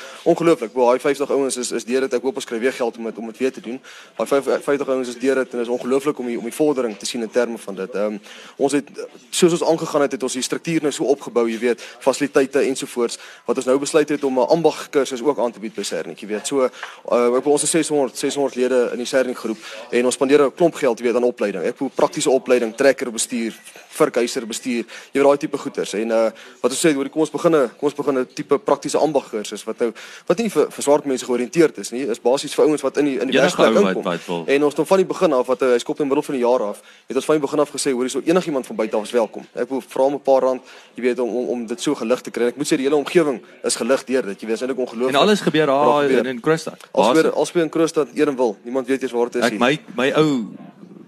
ongelooflik. 0.45 0.73
Bo 0.73 0.85
daai 0.85 0.99
50 0.99 1.31
ouens 1.31 1.57
is 1.57 1.71
is 1.71 1.85
deur 1.85 2.05
dit 2.05 2.13
ek 2.13 2.21
hoop 2.21 2.35
ons 2.35 2.45
kry 2.45 2.59
weer 2.59 2.73
geld 2.73 2.97
om 2.97 3.07
dit 3.09 3.17
om 3.17 3.29
dit 3.31 3.37
weer 3.37 3.51
te 3.51 3.61
doen. 3.61 3.79
Daai 4.17 4.27
50 4.61 4.89
ouens 4.93 5.09
is 5.09 5.17
deur 5.19 5.41
dit 5.41 5.53
en 5.53 5.59
is 5.59 5.71
ongelooflik 5.73 6.19
om 6.19 6.27
die, 6.29 6.37
om 6.37 6.45
die 6.45 6.53
vordering 6.53 6.97
te 6.97 7.05
sien 7.05 7.21
in 7.25 7.31
terme 7.31 7.57
van 7.57 7.75
dit. 7.75 7.95
Ehm 7.95 8.17
um, 8.17 8.19
ons 8.57 8.75
het 8.77 8.89
soos 9.29 9.55
ons 9.57 9.63
aangegaan 9.63 10.05
het 10.05 10.11
het 10.11 10.23
ons 10.23 10.37
die 10.37 10.45
struktuur 10.45 10.85
nou 10.85 10.91
so 10.93 11.09
opgebou 11.09 11.47
jy 11.49 11.57
weet 11.59 11.81
fasiliteite 12.03 12.61
ensovoorts 12.69 13.17
wat 13.45 13.57
ons 13.61 13.69
nou 13.69 13.77
besluit 13.79 14.09
het 14.09 14.23
om 14.23 14.39
'n 14.39 14.49
ambag 14.57 14.89
kursus 14.89 15.21
ook 15.21 15.39
aan 15.39 15.51
te 15.51 15.59
bied 15.59 15.75
by 15.75 15.83
Sernik 15.83 16.19
jy 16.19 16.27
weet. 16.27 16.47
So 16.47 16.63
uh, 16.65 17.37
ek 17.37 17.45
ons 17.45 17.63
is 17.63 17.69
600 17.69 18.17
600 18.17 18.55
lede 18.55 18.89
in 18.91 18.97
die 18.97 19.09
Sernik 19.09 19.37
groep 19.37 19.57
en 19.89 20.05
ons 20.05 20.13
spandeer 20.13 20.45
'n 20.45 20.53
klomp 20.55 20.75
geld 20.75 20.99
jy 20.99 21.05
weet 21.05 21.15
aan 21.15 21.23
opleiding. 21.23 21.63
Ek 21.63 21.77
hoe 21.77 21.89
praktiese 21.89 22.29
opleiding 22.29 22.75
trekker 22.75 23.11
bestuur 23.11 23.53
verkuiser 23.95 24.45
bestuur. 24.47 24.85
Jy 25.13 25.19
weet 25.19 25.27
daai 25.27 25.41
tipe 25.41 25.57
goeters 25.57 25.93
en 25.93 26.11
uh, 26.11 26.29
wat 26.61 26.71
ons 26.71 26.81
sê 26.85 26.93
hoor 26.95 27.09
kom 27.09 27.23
ons 27.25 27.33
begin 27.33 27.57
kom 27.79 27.89
ons 27.89 27.97
begin 27.97 28.19
'n 28.19 28.27
tipe 28.33 28.59
praktiese 28.59 28.97
ambag 28.97 29.29
kursus 29.29 29.63
wat 29.65 29.79
nou 29.79 29.91
wat 30.27 30.37
nie 30.37 30.49
vir, 30.49 30.69
vir 30.71 30.83
swart 30.83 31.05
mense 31.05 31.25
georiënteerd 31.25 31.77
is 31.77 31.91
nie. 31.91 32.03
Is 32.05 32.21
basies 32.21 32.55
vir 32.55 32.65
ouens 32.65 32.81
wat 32.81 32.97
in 32.97 33.05
die 33.05 33.17
in 33.19 33.27
die 33.31 33.39
werksplek 33.39 33.75
inkom. 33.75 34.47
en 34.47 34.63
ons 34.63 34.75
het 34.75 34.87
van 34.87 34.97
die 34.97 35.05
begin 35.05 35.33
af 35.33 35.47
wat 35.47 35.59
hy 35.61 35.77
skop 35.79 35.99
in 35.99 36.05
die 36.05 36.11
middel 36.13 36.23
van 36.23 36.35
die 36.35 36.43
jaar 36.43 36.63
af 36.69 36.81
het 37.07 37.15
ons 37.15 37.25
van 37.25 37.35
die 37.35 37.45
begin 37.47 37.59
af 37.59 37.71
gesê 37.71 37.91
hoor 37.91 38.05
hierso 38.07 38.21
enigiemand 38.25 38.67
van 38.67 38.75
buite 38.75 38.95
af 38.97 39.03
is 39.03 39.11
welkom. 39.11 39.43
Ek 39.53 39.69
wil 39.69 39.81
vra 39.81 40.09
'n 40.09 40.19
paar 40.21 40.41
rand 40.41 40.61
jy 40.95 41.01
weet 41.03 41.19
om 41.19 41.29
om, 41.29 41.47
om 41.49 41.65
dit 41.67 41.81
so 41.81 41.95
gelig 41.95 42.21
te 42.21 42.31
kry. 42.31 42.47
Ek 42.47 42.57
moet 42.57 42.67
sê 42.67 42.77
die 42.77 42.85
hele 42.87 42.95
omgewing 42.95 43.41
is 43.63 43.75
gelig 43.75 44.03
deur 44.05 44.25
dit 44.25 44.41
jy 44.41 44.47
weet 44.47 44.61
eintlik 44.61 44.79
ongelooflik. 44.79 45.15
En 45.15 45.21
alles 45.21 45.41
gebeur 45.41 45.65
daar 45.65 46.09
in, 46.09 46.25
in 46.25 46.39
Kroonstad 46.39 46.87
alsbeer 46.91 47.31
alsbeer 47.31 47.63
in 47.63 47.69
Kroonstad 47.69 48.07
Edenwil 48.13 48.57
niemand 48.63 48.87
weet 48.87 49.01
eers 49.01 49.11
waar 49.11 49.29
dit 49.29 49.43
is 49.43 49.49
nie. 49.49 49.59
ek 49.59 49.59
my 49.59 49.79
my 49.95 50.11
ou 50.19 50.29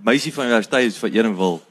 meisie 0.07 0.33
van 0.33 0.45
universiteit 0.45 0.91
is 0.91 0.97
van 0.97 1.11
Edenwil 1.11 1.61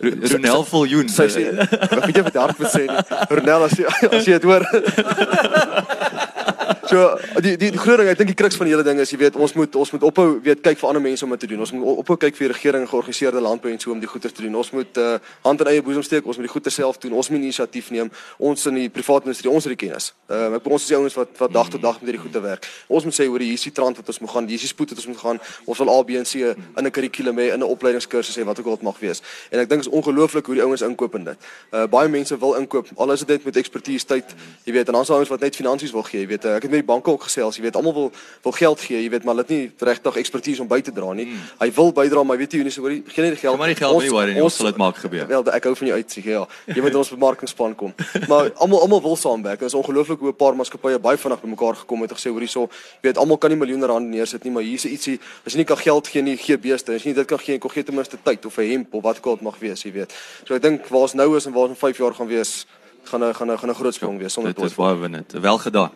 Ronel 0.00 0.64
Viljoen. 0.70 1.08
Sy 1.12 1.28
sê, 1.32 1.44
ek 1.52 2.06
weet 2.06 2.16
jy 2.16 2.24
wat 2.28 2.38
hard 2.40 2.62
moet 2.62 2.72
sê 2.72 2.86
nie. 2.88 3.04
Ronel 3.30 3.66
as 3.68 3.76
jy 3.78 3.84
as 4.16 4.24
jy 4.28 4.38
dit 4.38 4.48
hoor. 4.48 4.64
So 6.90 7.18
die 7.38 7.54
die, 7.56 7.70
die 7.70 7.78
groot 7.78 8.00
ding, 8.00 8.08
ek 8.10 8.18
dink 8.18 8.32
die 8.32 8.36
kruks 8.38 8.56
van 8.58 8.66
die 8.66 8.72
hele 8.74 8.82
ding 8.82 8.98
is 8.98 9.12
jy 9.12 9.20
weet 9.20 9.36
ons 9.38 9.52
moet 9.54 9.76
ons 9.78 9.92
moet 9.94 10.06
ophou 10.08 10.24
weet 10.42 10.62
kyk 10.64 10.78
vir 10.80 10.88
ander 10.88 11.02
mense 11.04 11.22
om 11.22 11.30
dit 11.36 11.42
te 11.44 11.48
doen. 11.52 11.60
Ons 11.62 11.70
moet 11.76 12.00
ophou 12.02 12.16
kyk 12.18 12.34
vir 12.34 12.48
die 12.48 12.50
regering 12.50 12.86
georganiseerde 12.90 13.42
landbou 13.44 13.70
en 13.70 13.78
so 13.78 13.92
om 13.94 14.00
die 14.02 14.10
goeie 14.10 14.24
te 14.24 14.42
doen. 14.42 14.56
Ons 14.58 14.72
moet 14.74 14.98
uh, 14.98 15.12
hand 15.44 15.62
in 15.62 15.70
eie 15.70 15.84
boesem 15.86 16.02
steek. 16.02 16.26
Ons 16.26 16.40
moet 16.40 16.48
die 16.48 16.52
goeie 16.52 16.72
self 16.74 16.98
doen. 16.98 17.14
Ons 17.20 17.30
moet 17.30 17.38
inisiatief 17.38 17.92
neem. 17.94 18.10
Ons 18.42 18.66
in 18.66 18.80
die 18.80 18.88
private 18.90 19.30
industrie, 19.30 19.52
ons 19.52 19.68
het 19.68 19.76
die 19.76 19.78
kennis. 19.84 20.10
Ehm 20.26 20.56
uh, 20.56 20.58
ek 20.58 20.66
ons 20.66 20.82
is 20.82 20.90
die 20.90 20.98
ouens 20.98 21.18
wat 21.20 21.38
wat 21.44 21.54
dag 21.54 21.70
tot 21.76 21.84
dag 21.84 22.00
met 22.00 22.10
hierdie 22.10 22.24
goeie 22.24 22.42
werk. 22.48 22.66
Ons 22.90 23.06
moet 23.06 23.18
sê 23.20 23.28
hoor 23.30 23.46
hier 23.46 23.54
is 23.54 23.68
die 23.68 23.74
trant 23.76 24.02
wat 24.02 24.10
ons 24.10 24.18
moet 24.24 24.34
gaan. 24.34 24.50
Hier 24.50 24.58
is 24.58 24.66
die 24.66 24.72
spoed 24.72 24.90
wat 24.90 25.02
ons 25.04 25.10
moet 25.12 25.22
gaan. 25.22 25.40
Ons 25.70 25.84
wil 25.84 25.94
A 25.94 25.98
B 26.02 26.18
en 26.18 26.26
C 26.26 26.42
in 26.50 26.86
'n 26.86 26.90
kurrikulum 26.90 27.38
hê, 27.38 27.54
in 27.54 27.62
'n 27.62 27.70
opleidingskursus 27.70 28.34
hê 28.34 28.42
wat 28.42 28.58
ook 28.58 28.66
al 28.66 28.82
dit 28.82 28.88
mag 28.90 28.98
wees. 28.98 29.22
En 29.54 29.60
ek 29.62 29.68
dink 29.70 29.86
is 29.86 29.88
ongelooflik 29.88 30.46
hoe 30.46 30.58
die 30.58 30.64
ouens 30.64 30.82
inkoop 30.82 31.14
in 31.14 31.24
dit. 31.30 31.38
Uh 31.70 31.86
baie 31.86 32.08
mense 32.08 32.34
wil 32.38 32.58
inkoop. 32.58 32.90
Al 32.96 33.12
is 33.12 33.22
dit 33.22 33.28
net 33.28 33.44
met 33.44 33.56
ekspertise 33.56 34.06
tyd, 34.06 34.34
jy 34.64 34.72
weet, 34.72 34.86
en 34.86 34.92
dan 34.92 35.02
is 35.02 35.10
ouens 35.10 35.28
wat 35.28 35.40
net 35.40 35.54
finansies 35.56 35.92
wil 35.92 36.02
gee, 36.02 36.20
jy 36.20 36.26
weet. 36.26 36.44
Uh, 36.44 36.56
ek 36.56 36.62
het 36.62 36.70
met 36.70 36.79
die 36.80 36.86
banke 36.86 37.12
ook 37.12 37.26
gesels, 37.28 37.58
jy 37.58 37.64
weet, 37.66 37.76
almal 37.78 37.94
wil 37.96 38.08
wil 38.44 38.54
geld 38.56 38.80
gee, 38.80 39.02
jy 39.04 39.10
weet, 39.12 39.24
maar 39.24 39.36
hulle 39.36 39.46
het 39.46 39.52
nie 39.54 39.88
regtig 39.90 40.16
ekspertise 40.22 40.62
om 40.64 40.68
by 40.70 40.80
te 40.84 40.92
dra 40.96 41.12
nie. 41.16 41.26
Mm. 41.28 41.48
Hy 41.60 41.68
wil 41.76 41.92
bydra, 41.96 42.24
maar 42.26 42.40
weet 42.40 42.56
jy, 42.56 42.62
nie 42.66 42.74
so 42.74 42.84
oor 42.86 42.94
die 42.94 43.02
geen 43.06 43.28
nie 43.28 43.34
die 43.36 43.40
geld. 43.42 43.58
Maar 43.60 43.72
nie 43.72 43.78
geld 43.78 44.02
nie, 44.04 44.12
waar 44.14 44.32
nie, 44.32 44.42
ons 44.42 44.56
sal 44.56 44.70
dit 44.70 44.80
maak 44.80 45.00
gebeur. 45.02 45.26
Wel, 45.30 45.46
ek 45.56 45.68
hou 45.68 45.74
van 45.80 45.90
jou 45.90 45.98
uitsig, 46.00 46.28
ja. 46.32 46.44
Jy 46.66 46.84
moet 46.84 46.98
ons 47.02 47.12
bemarkingsplan 47.14 47.76
kom. 47.78 47.94
Maar 48.28 48.52
almal 48.56 48.84
almal 48.86 49.02
wil 49.04 49.16
saamwerk. 49.20 49.60
Dit 49.60 49.72
is 49.72 49.78
ongelooflik 49.78 50.20
hoe 50.24 50.32
'n 50.32 50.36
paar 50.36 50.56
maatskappye 50.56 50.98
baie 50.98 51.18
vinnig 51.18 51.40
bymekaar 51.40 51.76
gekom 51.82 52.02
het 52.02 52.10
en 52.10 52.16
gesê 52.16 52.30
hoor 52.30 52.40
hierso, 52.40 52.68
jy 53.00 53.10
weet, 53.10 53.18
almal 53.18 53.38
kan 53.38 53.50
nie 53.50 53.58
miljoene 53.58 53.86
rand 53.86 54.08
neersit 54.08 54.44
nie, 54.44 54.52
maar 54.52 54.62
hier's 54.62 54.84
ietsie, 54.84 55.20
as 55.44 55.52
jy 55.52 55.58
nie 55.58 55.68
kan 55.68 55.76
geld 55.76 56.08
gee 56.08 56.22
nie, 56.22 56.36
gee 56.36 56.58
beeste. 56.58 56.92
As 56.92 57.02
jy 57.02 57.12
nie 57.12 57.18
dit 57.20 57.26
kan 57.26 57.38
gee, 57.38 57.58
kom 57.58 57.70
gee 57.70 57.84
ten 57.84 57.94
minste 57.94 58.18
tyd 58.22 58.46
of 58.46 58.58
'n 58.58 58.70
hemp 58.70 58.94
of 58.94 59.02
wat 59.02 59.18
ook 59.18 59.26
al 59.26 59.36
dit 59.36 59.44
mag 59.44 59.58
wees, 59.58 59.82
jy 59.82 59.92
weet. 59.92 60.12
So 60.46 60.54
ek 60.54 60.62
dink 60.62 60.88
waar 60.88 61.02
ons 61.02 61.14
nou 61.14 61.36
is 61.36 61.46
en 61.46 61.52
waar 61.52 61.68
ons 61.68 61.70
in 61.70 61.76
5 61.76 61.98
jaar 61.98 62.14
gaan 62.14 62.28
wees, 62.28 62.66
gaan 63.04 63.24
'n 63.24 63.34
gaan 63.34 63.50
'n 63.50 63.58
gaan 63.58 63.70
'n 63.70 63.74
groot 63.74 63.94
sprong 63.94 64.18
wees 64.18 64.32
sonder 64.32 64.54
twyfel. 64.54 64.68
Dit 64.68 64.78
is 64.78 64.84
baie 64.84 64.98
winnend. 64.98 65.32
Wel 65.32 65.58
gedaan. 65.58 65.90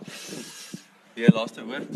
Die 1.15 1.31
laaste 1.31 1.63
woord. 1.63 1.91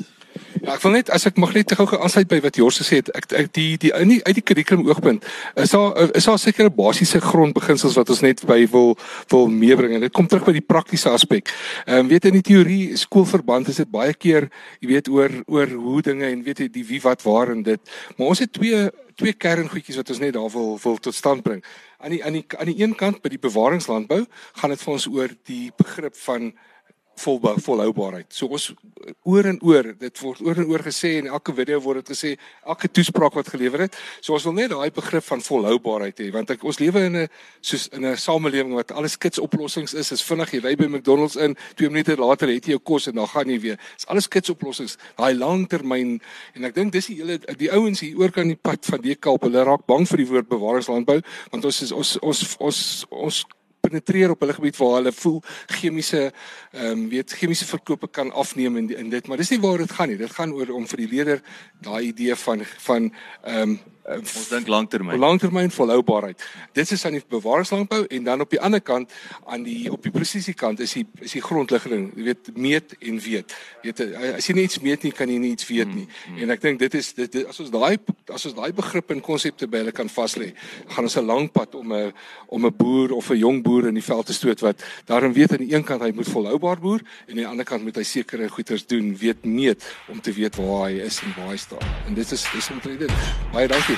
Ja, 0.63 0.75
ek 0.77 0.83
wil 0.85 0.93
net 0.95 1.09
as 1.15 1.25
ek 1.27 1.39
mag 1.43 1.51
net 1.57 1.73
gou 1.75 1.87
aansluit 1.97 2.29
by 2.31 2.39
wat 2.45 2.59
Jors 2.59 2.79
gesê 2.79 3.01
het, 3.01 3.09
ek, 3.19 3.27
ek 3.35 3.49
die 3.57 3.73
die 3.83 3.91
in 3.99 4.13
die 4.13 4.19
uit 4.23 4.37
die 4.39 4.45
kurrikulum 4.47 4.87
oogpunt 4.87 5.27
is 5.59 5.75
daar 5.75 6.15
is 6.19 6.29
daar 6.29 6.39
sekere 6.39 6.71
basiese 6.75 7.21
grondbeginsels 7.23 7.97
wat 7.99 8.13
ons 8.15 8.23
net 8.23 8.45
by 8.47 8.61
wil 8.71 8.95
wil 9.33 9.51
meebring 9.51 9.97
en 9.97 10.07
dit 10.07 10.15
kom 10.15 10.29
terug 10.31 10.47
by 10.47 10.55
die 10.55 10.65
praktiese 10.65 11.11
aspek. 11.11 11.51
Ehm 11.87 12.05
um, 12.05 12.13
weet 12.13 12.31
in 12.31 12.39
die 12.39 12.47
teorie 12.47 12.97
skoolverband 13.01 13.73
is 13.75 13.83
dit 13.83 13.91
baie 13.91 14.15
keer, 14.15 14.49
jy 14.79 14.93
weet 14.95 15.11
oor 15.11 15.35
oor 15.51 15.75
hoe 15.75 16.03
dinge 16.07 16.31
en 16.31 16.47
weet 16.47 16.65
jy 16.65 16.71
die 16.79 16.87
wie 16.87 17.03
wat 17.03 17.27
waar 17.27 17.55
en 17.57 17.67
dit. 17.67 17.95
Maar 18.17 18.35
ons 18.35 18.47
het 18.47 18.55
twee 18.55 18.87
twee 19.19 19.35
kerngoedjies 19.35 19.99
wat 19.99 20.15
ons 20.15 20.23
net 20.23 20.37
daar 20.39 20.51
wil 20.55 20.77
wil 20.79 20.99
tot 21.03 21.15
stand 21.15 21.43
bring. 21.43 21.63
Aan 21.99 22.15
die 22.15 22.23
aan 22.25 22.39
die 22.39 22.47
aan 22.55 22.71
die 22.71 22.79
een 22.85 22.95
kant 22.95 23.23
by 23.23 23.35
die 23.35 23.43
bewaringslandbou 23.43 24.25
gaan 24.63 24.75
dit 24.75 24.83
vir 24.87 24.95
ons 24.95 25.11
oor 25.11 25.39
die 25.51 25.65
begrip 25.75 26.15
van 26.23 26.53
volbou 27.19 27.55
volhoubaarheid. 27.63 28.29
So 28.35 28.49
ons 28.55 28.71
oor 29.29 29.49
en 29.51 29.59
oor, 29.65 29.91
dit 29.99 30.21
word 30.23 30.43
oor 30.47 30.61
en 30.63 30.69
oor 30.71 30.85
gesê 30.87 31.15
en 31.19 31.31
elke 31.33 31.55
video 31.57 31.81
word 31.85 32.03
dit 32.03 32.15
gesê, 32.15 32.33
elke 32.67 32.91
toespraak 32.91 33.37
wat 33.39 33.51
gelewer 33.53 33.87
het. 33.87 33.99
So 34.21 34.37
ons 34.37 34.47
wil 34.49 34.57
net 34.57 34.73
daai 34.73 34.91
begrip 34.95 35.27
van 35.29 35.43
volhoubaarheid 35.45 36.23
hê 36.25 36.31
want 36.35 36.53
ek, 36.55 36.65
ons 36.65 36.81
lewe 36.83 37.05
in 37.09 37.17
'n 37.25 37.29
soos 37.61 37.89
in 37.93 38.05
'n 38.05 38.17
samelewing 38.17 38.75
wat 38.75 38.93
alles 38.93 39.17
kits 39.17 39.39
oplossings 39.39 39.95
is. 39.95 40.13
Is 40.13 40.23
vinnig 40.23 40.51
jy 40.53 40.77
by 40.77 40.87
McDonald's 40.87 41.37
in, 41.37 41.57
2 41.77 41.91
minute 41.91 42.17
later 42.17 42.49
het 42.49 42.65
jy 42.67 42.79
jou 42.79 42.81
kos 42.81 43.09
en 43.09 43.15
dan 43.15 43.27
gaan 43.27 43.49
jy 43.49 43.61
weer. 43.61 43.79
Dis 43.97 44.07
alles 44.07 44.29
kits 44.29 44.51
oplossings. 44.51 44.97
Daai 45.17 45.35
langtermyn 45.35 46.21
en 46.55 46.65
ek 46.65 46.75
dink 46.75 46.93
dis 46.93 47.07
die 47.07 47.17
hele 47.17 47.39
die 47.39 47.71
ouens 47.73 48.01
hier 48.01 48.19
oor 48.19 48.31
kan 48.31 48.49
die 48.49 48.57
pad 48.57 48.85
van 48.87 49.01
die 49.01 49.15
kalp. 49.15 49.43
Hulle 49.43 49.65
raak 49.65 49.87
bang 49.87 50.07
vir 50.09 50.17
die 50.23 50.27
woord 50.27 50.49
bewaringslandbou 50.49 51.21
want 51.51 51.65
ons 51.65 51.83
is 51.83 51.93
ons 51.93 52.17
ons 52.23 52.57
ons 52.61 53.07
ons 53.11 53.45
penetreer 53.89 54.35
op 54.35 54.41
hulle 54.45 54.57
gebied 54.57 54.79
waar 54.81 54.97
hulle 55.01 55.13
voel 55.13 55.43
chemiese 55.81 56.23
ehm 56.29 56.91
um, 56.93 57.05
weet 57.09 57.33
chemiese 57.33 57.67
verkope 57.67 58.09
kan 58.09 58.33
afneem 58.33 58.77
in, 58.77 58.91
in 58.97 59.11
dit 59.11 59.29
maar 59.29 59.41
dis 59.41 59.51
nie 59.51 59.61
waar 59.61 59.79
dit 59.79 59.93
gaan 59.93 60.09
nie. 60.09 60.19
Dit 60.21 60.35
gaan 60.37 60.53
oor 60.53 60.75
om 60.77 60.89
vir 60.89 61.05
die 61.05 61.13
leier 61.13 61.41
daai 61.85 62.11
idee 62.13 62.37
van 62.47 62.67
van 62.89 63.13
ehm 63.43 63.63
um, 63.71 63.79
ons 64.17 64.49
dink 64.49 64.69
langtermyn. 64.69 65.19
Langtermyn 65.21 65.71
volhoubaarheid. 65.71 66.43
Dit 66.73 66.91
is 66.91 67.05
aan 67.05 67.19
die 67.19 67.23
bewaringslandbou 67.29 68.07
en 68.07 68.25
dan 68.25 68.41
op 68.41 68.51
die 68.51 68.61
ander 68.61 68.81
kant 68.81 69.13
aan 69.47 69.63
die 69.67 69.93
op 69.93 70.03
die 70.03 70.13
presisie 70.15 70.55
kant 70.55 70.81
is 70.81 70.95
die 70.97 71.05
is 71.25 71.35
die 71.37 71.43
grondligging 71.45 72.09
jy 72.17 72.29
weet 72.31 72.51
meet 72.57 72.95
en 72.99 73.21
weet. 73.21 73.55
Weet 73.83 74.01
as 74.35 74.49
jy 74.49 74.57
iets 74.63 74.81
meet 74.85 75.05
nie 75.05 75.13
kan 75.13 75.29
jy 75.29 75.41
iets 75.51 75.69
weet 75.69 75.93
nie. 75.93 76.07
Mm, 76.07 76.33
mm. 76.35 76.43
en 76.43 76.55
ek 76.57 76.65
dink 76.65 76.81
dit 76.81 76.99
is 76.99 77.13
dit, 77.13 77.33
dit 77.33 77.49
as 77.49 77.61
ons 77.61 77.71
daai 77.75 77.99
as 78.33 78.49
ons 78.49 78.57
daai 78.57 78.73
begrip 78.77 79.13
en 79.15 79.21
konsepte 79.25 79.69
by 79.69 79.83
hulle 79.83 79.95
kan 79.97 80.09
vas 80.09 80.37
lê 80.41 80.53
gaan 80.95 81.09
ons 81.09 81.17
'n 81.17 81.27
lang 81.27 81.51
pad 81.53 81.75
om 81.75 81.93
'n 81.93 82.13
om 82.49 82.67
'n 82.67 82.77
boer 82.77 83.13
of 83.13 83.31
'n 83.31 83.39
jong 83.39 83.63
boer 83.63 83.89
in 83.89 83.95
die 83.95 84.05
veld 84.05 84.27
te 84.27 84.33
stoot 84.33 84.61
wat 84.61 84.83
daarom 85.07 85.33
weet 85.33 85.53
aan 85.53 85.65
die 85.67 85.75
een 85.75 85.85
kant 85.85 86.03
hy 86.03 86.13
moet 86.13 86.29
volhoubaar 86.29 86.81
boer 86.81 87.01
en 87.27 87.31
aan 87.31 87.43
die 87.45 87.47
ander 87.47 87.65
kant 87.65 87.85
moet 87.85 87.97
hy 87.97 88.03
sekere 88.03 88.49
goeders 88.49 88.87
doen 88.87 89.17
weet 89.17 89.45
meet 89.45 89.85
om 90.09 90.21
te 90.21 90.33
weet 90.33 90.57
waar 90.57 90.89
hy 90.89 91.05
is 91.05 91.21
en 91.23 91.35
waar 91.37 91.53
hy 91.53 91.57
staan. 91.57 91.87
En 92.07 92.15
dit 92.15 92.33
is 92.33 92.47
dis 92.53 92.71
omtrent 92.71 92.99
dit. 92.99 93.13
Baie 93.53 93.69
dankie 93.69 93.98